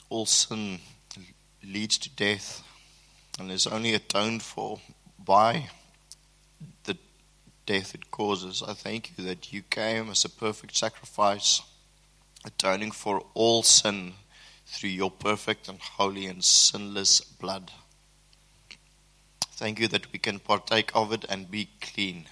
all 0.08 0.24
sin 0.24 0.78
leads 1.64 1.98
to 1.98 2.10
death 2.10 2.62
and 3.40 3.50
is 3.50 3.66
only 3.66 3.92
atoned 3.92 4.42
for 4.42 4.78
by 5.18 5.70
the 6.84 6.96
death 7.66 7.92
it 7.92 8.12
causes, 8.12 8.62
I 8.62 8.74
thank 8.74 9.12
you 9.18 9.24
that 9.24 9.52
you 9.52 9.62
came 9.62 10.10
as 10.10 10.24
a 10.24 10.28
perfect 10.28 10.76
sacrifice, 10.76 11.62
atoning 12.44 12.92
for 12.92 13.24
all 13.34 13.64
sin 13.64 14.12
through 14.64 14.90
your 14.90 15.10
perfect 15.10 15.68
and 15.68 15.80
holy 15.80 16.26
and 16.26 16.44
sinless 16.44 17.20
blood. 17.20 17.72
Thank 19.54 19.80
you 19.80 19.88
that 19.88 20.12
we 20.12 20.20
can 20.20 20.38
partake 20.38 20.92
of 20.94 21.12
it 21.12 21.24
and 21.28 21.50
be 21.50 21.68
clean. 21.80 22.26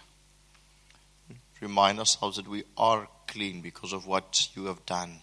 Remind 1.61 1.99
ourselves 1.99 2.37
that 2.37 2.49
we 2.49 2.65
are 2.77 3.09
clean 3.27 3.61
because 3.61 3.93
of 3.93 4.07
what 4.07 4.49
you 4.55 4.67
have 4.67 4.85
done. 4.87 5.19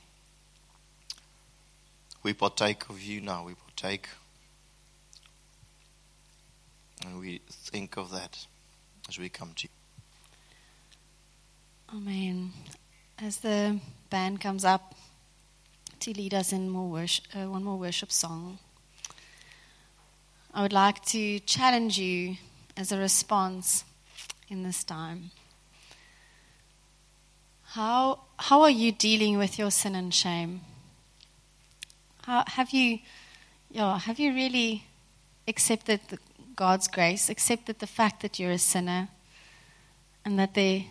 We 2.23 2.33
partake 2.33 2.89
of 2.89 3.01
you 3.01 3.21
now. 3.21 3.45
We 3.45 3.53
partake. 3.53 4.07
And 7.05 7.19
we 7.19 7.41
think 7.49 7.97
of 7.97 8.11
that 8.11 8.45
as 9.07 9.19
we 9.19 9.29
come 9.29 9.53
to 9.55 9.67
you. 9.67 9.69
Amen. 11.95 12.51
As 13.19 13.37
the 13.37 13.79
band 14.09 14.41
comes 14.41 14.65
up 14.65 14.95
to 15.99 16.11
lead 16.13 16.33
us 16.33 16.51
in 16.51 16.69
more 16.69 16.89
worship, 16.89 17.25
uh, 17.33 17.49
one 17.49 17.63
more 17.63 17.77
worship 17.77 18.11
song, 18.11 18.57
I 20.53 20.61
would 20.61 20.73
like 20.73 21.03
to 21.05 21.39
challenge 21.41 21.97
you 21.97 22.37
as 22.75 22.91
a 22.91 22.97
response 22.97 23.83
in 24.49 24.63
this 24.63 24.83
time. 24.83 25.31
How, 27.75 28.19
how 28.38 28.61
are 28.61 28.69
you 28.69 28.93
dealing 28.93 29.38
with 29.38 29.59
your 29.59 29.69
sin 29.69 29.95
and 29.95 30.13
shame? 30.13 30.61
How, 32.21 32.45
have 32.47 32.69
you, 32.69 32.99
yeah, 33.69 33.99
have 33.99 34.17
you 34.17 34.33
really 34.33 34.85
accepted 35.45 35.99
the, 36.07 36.17
God's 36.55 36.88
grace, 36.88 37.27
accepted 37.29 37.79
the 37.79 37.85
fact 37.88 38.21
that 38.21 38.39
you're 38.39 38.51
a 38.51 38.57
sinner, 38.57 39.09
and 40.23 40.39
that 40.39 40.53
there 40.53 40.85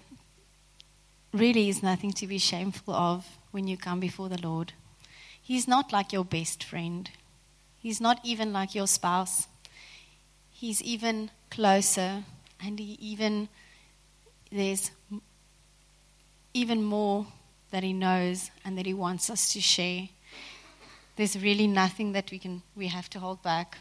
really 1.32 1.70
is 1.70 1.82
nothing 1.82 2.12
to 2.12 2.26
be 2.26 2.36
shameful 2.36 2.92
of 2.92 3.24
when 3.50 3.66
you 3.66 3.78
come 3.78 3.98
before 3.98 4.28
the 4.28 4.46
Lord? 4.46 4.74
He's 5.40 5.66
not 5.66 5.90
like 5.90 6.12
your 6.12 6.26
best 6.26 6.62
friend. 6.62 7.08
He's 7.80 7.98
not 7.98 8.20
even 8.22 8.52
like 8.52 8.74
your 8.74 8.88
spouse. 8.88 9.48
He's 10.52 10.82
even 10.82 11.30
closer, 11.50 12.24
and 12.62 12.78
he 12.78 12.98
even 13.00 13.48
there's 14.52 14.90
even 16.54 16.82
more 16.82 17.26
that 17.72 17.82
he 17.82 17.92
knows 17.92 18.50
and 18.64 18.78
that 18.78 18.86
he 18.86 18.94
wants 18.94 19.28
us 19.28 19.52
to 19.52 19.60
share. 19.60 20.08
There's 21.16 21.36
really 21.36 21.66
nothing 21.66 22.12
that 22.12 22.30
we 22.30 22.38
can 22.38 22.62
we 22.76 22.86
have 22.88 23.10
to 23.10 23.18
hold 23.18 23.42
back 23.42 23.78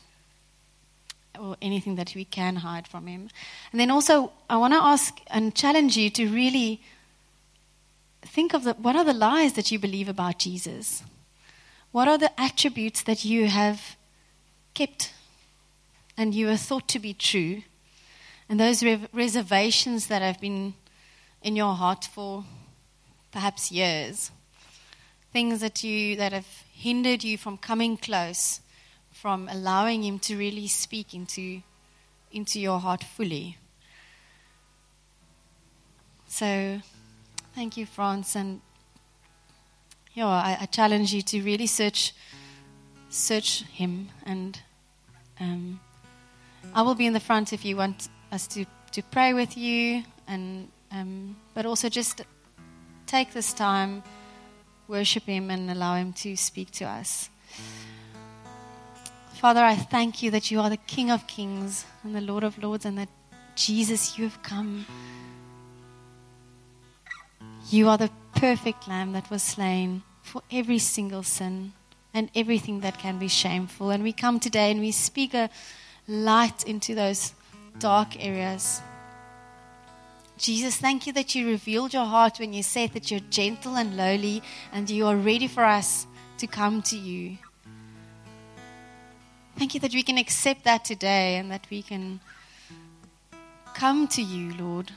or 1.40 1.56
anything 1.62 1.96
that 1.96 2.14
we 2.16 2.26
can 2.26 2.58
hide 2.58 2.88
from 2.88 3.08
him. 3.08 3.30
And 3.72 3.80
then 3.80 3.92
also 3.92 4.32
I 4.50 4.58
want 4.58 4.74
to 4.74 4.84
ask 4.84 5.20
and 5.28 5.56
challenge 5.56 5.96
you 5.96 6.10
to 6.12 6.28
really 6.28 6.82
think 8.22 8.54
of 8.54 8.64
the, 8.64 8.74
what 8.74 8.96
are 8.96 9.06
the 9.06 9.14
lies 9.14 9.54
that 9.54 9.72
you 9.72 9.80
believe 9.80 10.10
about 10.10 10.40
Jesus? 10.40 11.04
What 11.92 12.08
are 12.08 12.18
the 12.18 12.40
attributes 12.40 13.04
that 13.04 13.24
you 13.24 13.48
have 13.48 13.96
kept 14.74 15.14
and 16.18 16.34
you 16.34 16.50
are 16.50 16.58
thought 16.58 16.88
to 16.90 17.00
be 17.00 17.14
true? 17.14 17.62
And 18.50 18.60
those 18.60 18.84
reservations 19.14 20.08
that 20.08 20.22
have 20.22 20.42
been 20.42 20.74
in 21.42 21.56
your 21.56 21.76
heart 21.76 22.06
for 22.06 22.46
perhaps 23.34 23.72
years, 23.72 24.32
things 25.34 25.60
that 25.60 25.84
you 25.84 26.16
that 26.16 26.32
have 26.32 26.48
hindered 26.74 27.24
you 27.24 27.38
from 27.38 27.58
coming 27.58 27.98
close, 27.98 28.62
from 29.12 29.50
allowing 29.50 30.04
him 30.04 30.20
to 30.20 30.38
really 30.38 30.68
speak 30.68 31.14
into 31.14 31.62
into 32.32 32.60
your 32.60 32.80
heart 32.80 33.04
fully. 33.04 33.58
So, 36.28 36.82
thank 37.54 37.76
you, 37.76 37.86
Franz, 37.86 38.36
and 38.36 38.62
yeah, 40.14 40.28
I, 40.28 40.58
I 40.62 40.66
challenge 40.68 41.14
you 41.14 41.22
to 41.24 41.42
really 41.42 41.68
search 41.68 42.14
search 43.10 43.64
him, 43.64 44.10
and 44.26 44.60
um, 45.40 45.80
I 46.74 46.84
will 46.84 46.96
be 46.96 47.08
in 47.08 47.14
the 47.14 47.20
front 47.20 47.52
if 47.52 47.66
you 47.66 47.76
want 47.76 48.10
us 48.32 48.48
to 48.48 48.66
to 48.92 49.02
pray 49.02 49.34
with 49.34 49.58
you 49.58 50.04
and 50.28 50.68
um, 50.92 51.36
but 51.56 51.66
also 51.66 51.90
just 51.90 52.22
take 53.06 53.34
this 53.34 53.54
time, 53.54 54.04
worship 54.88 55.24
Him, 55.24 55.50
and 55.50 55.70
allow 55.70 55.96
Him 55.96 56.14
to 56.14 56.36
speak 56.36 56.72
to 56.72 56.86
us. 56.86 57.30
Father, 59.36 59.62
I 59.62 59.76
thank 59.76 60.24
you 60.24 60.32
that 60.32 60.52
you 60.52 60.60
are 60.60 60.70
the 60.70 60.78
King 60.78 61.12
of 61.12 61.28
Kings 61.28 61.86
and 62.04 62.16
the 62.16 62.22
Lord 62.22 62.44
of 62.44 62.58
Lords, 62.62 62.86
and 62.86 62.98
that 62.98 63.10
Jesus, 63.56 64.18
you 64.18 64.24
have 64.24 64.42
come. 64.42 64.86
You 67.70 67.90
are 67.90 67.98
the 67.98 68.10
perfect 68.36 68.88
Lamb 68.88 69.14
that 69.14 69.30
was 69.30 69.44
slain 69.44 70.04
for 70.22 70.42
every 70.52 70.80
single 70.80 71.24
sin 71.24 71.74
and 72.14 72.30
everything 72.36 72.82
that 72.82 73.00
can 73.00 73.20
be 73.20 73.28
shameful. 73.28 73.90
And 73.90 74.04
we 74.04 74.14
come 74.14 74.40
today 74.40 74.72
and 74.72 74.80
we 74.80 74.92
speak 74.92 75.34
a 75.34 75.50
light 76.08 76.64
into 76.66 76.96
those 76.96 77.34
dark 77.80 78.24
areas. 78.24 78.82
Jesus, 80.44 80.76
thank 80.76 81.08
you 81.08 81.14
that 81.14 81.36
you 81.36 81.48
revealed 81.48 81.94
your 81.94 82.04
heart 82.04 82.38
when 82.38 82.52
you 82.52 82.64
said 82.64 82.92
that 82.92 83.10
you're 83.10 83.22
gentle 83.30 83.78
and 83.78 83.96
lowly 83.96 84.44
and 84.74 84.90
you 84.90 85.08
are 85.08 85.16
ready 85.16 85.48
for 85.48 85.64
us 85.64 86.06
to 86.38 86.48
come 86.48 86.82
to 86.82 86.98
you. 86.98 87.38
Thank 89.58 89.74
you 89.74 89.80
that 89.80 89.94
we 89.94 90.04
can 90.04 90.18
accept 90.18 90.66
that 90.66 90.84
today 90.84 91.38
and 91.38 91.50
that 91.50 91.66
we 91.70 91.82
can 91.82 92.20
come 93.74 94.06
to 94.10 94.22
you, 94.22 94.54
Lord. 94.56 94.92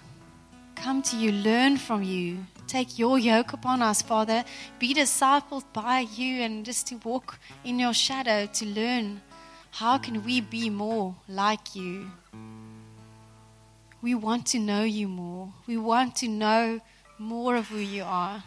Come 0.75 1.01
to 1.03 1.17
you, 1.17 1.31
learn 1.31 1.77
from 1.77 2.03
you. 2.03 2.39
Take 2.67 2.99
your 2.99 3.17
yoke 3.17 3.53
upon 3.53 3.83
us, 3.83 4.03
Father. 4.03 4.45
Be 4.81 4.95
discipled 4.95 5.63
by 5.73 6.01
you 6.01 6.43
and 6.43 6.65
just 6.65 6.89
to 6.89 6.97
walk 7.05 7.39
in 7.63 7.79
your 7.79 7.95
shadow 7.95 8.47
to 8.47 8.67
learn 8.67 9.21
how 9.71 9.97
can 9.97 10.25
we 10.25 10.41
be 10.41 10.71
more 10.71 11.15
like 11.29 11.77
you. 11.77 12.11
We 14.03 14.15
want 14.15 14.47
to 14.47 14.59
know 14.59 14.83
you 14.83 15.09
more. 15.09 15.53
We 15.67 15.77
want 15.77 16.17
to 16.17 16.29
know 16.29 16.81
more 17.19 17.57
of 17.57 17.69
who 17.69 17.79
you 17.79 18.05
are. 18.05 18.45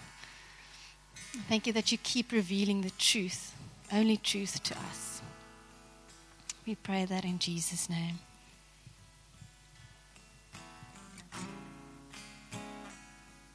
Thank 1.48 1.68
you 1.68 1.74
that 1.74 1.92
you 1.92 1.98
keep 1.98 2.32
revealing 2.32 2.82
the 2.82 2.92
truth, 2.92 3.54
only 3.92 4.18
truth 4.18 4.64
to 4.64 4.78
us. 4.78 5.22
We 6.66 6.76
pray 6.76 7.06
that 7.06 7.26
in 7.26 7.40
Jesus' 7.40 7.90
name. 7.90 8.20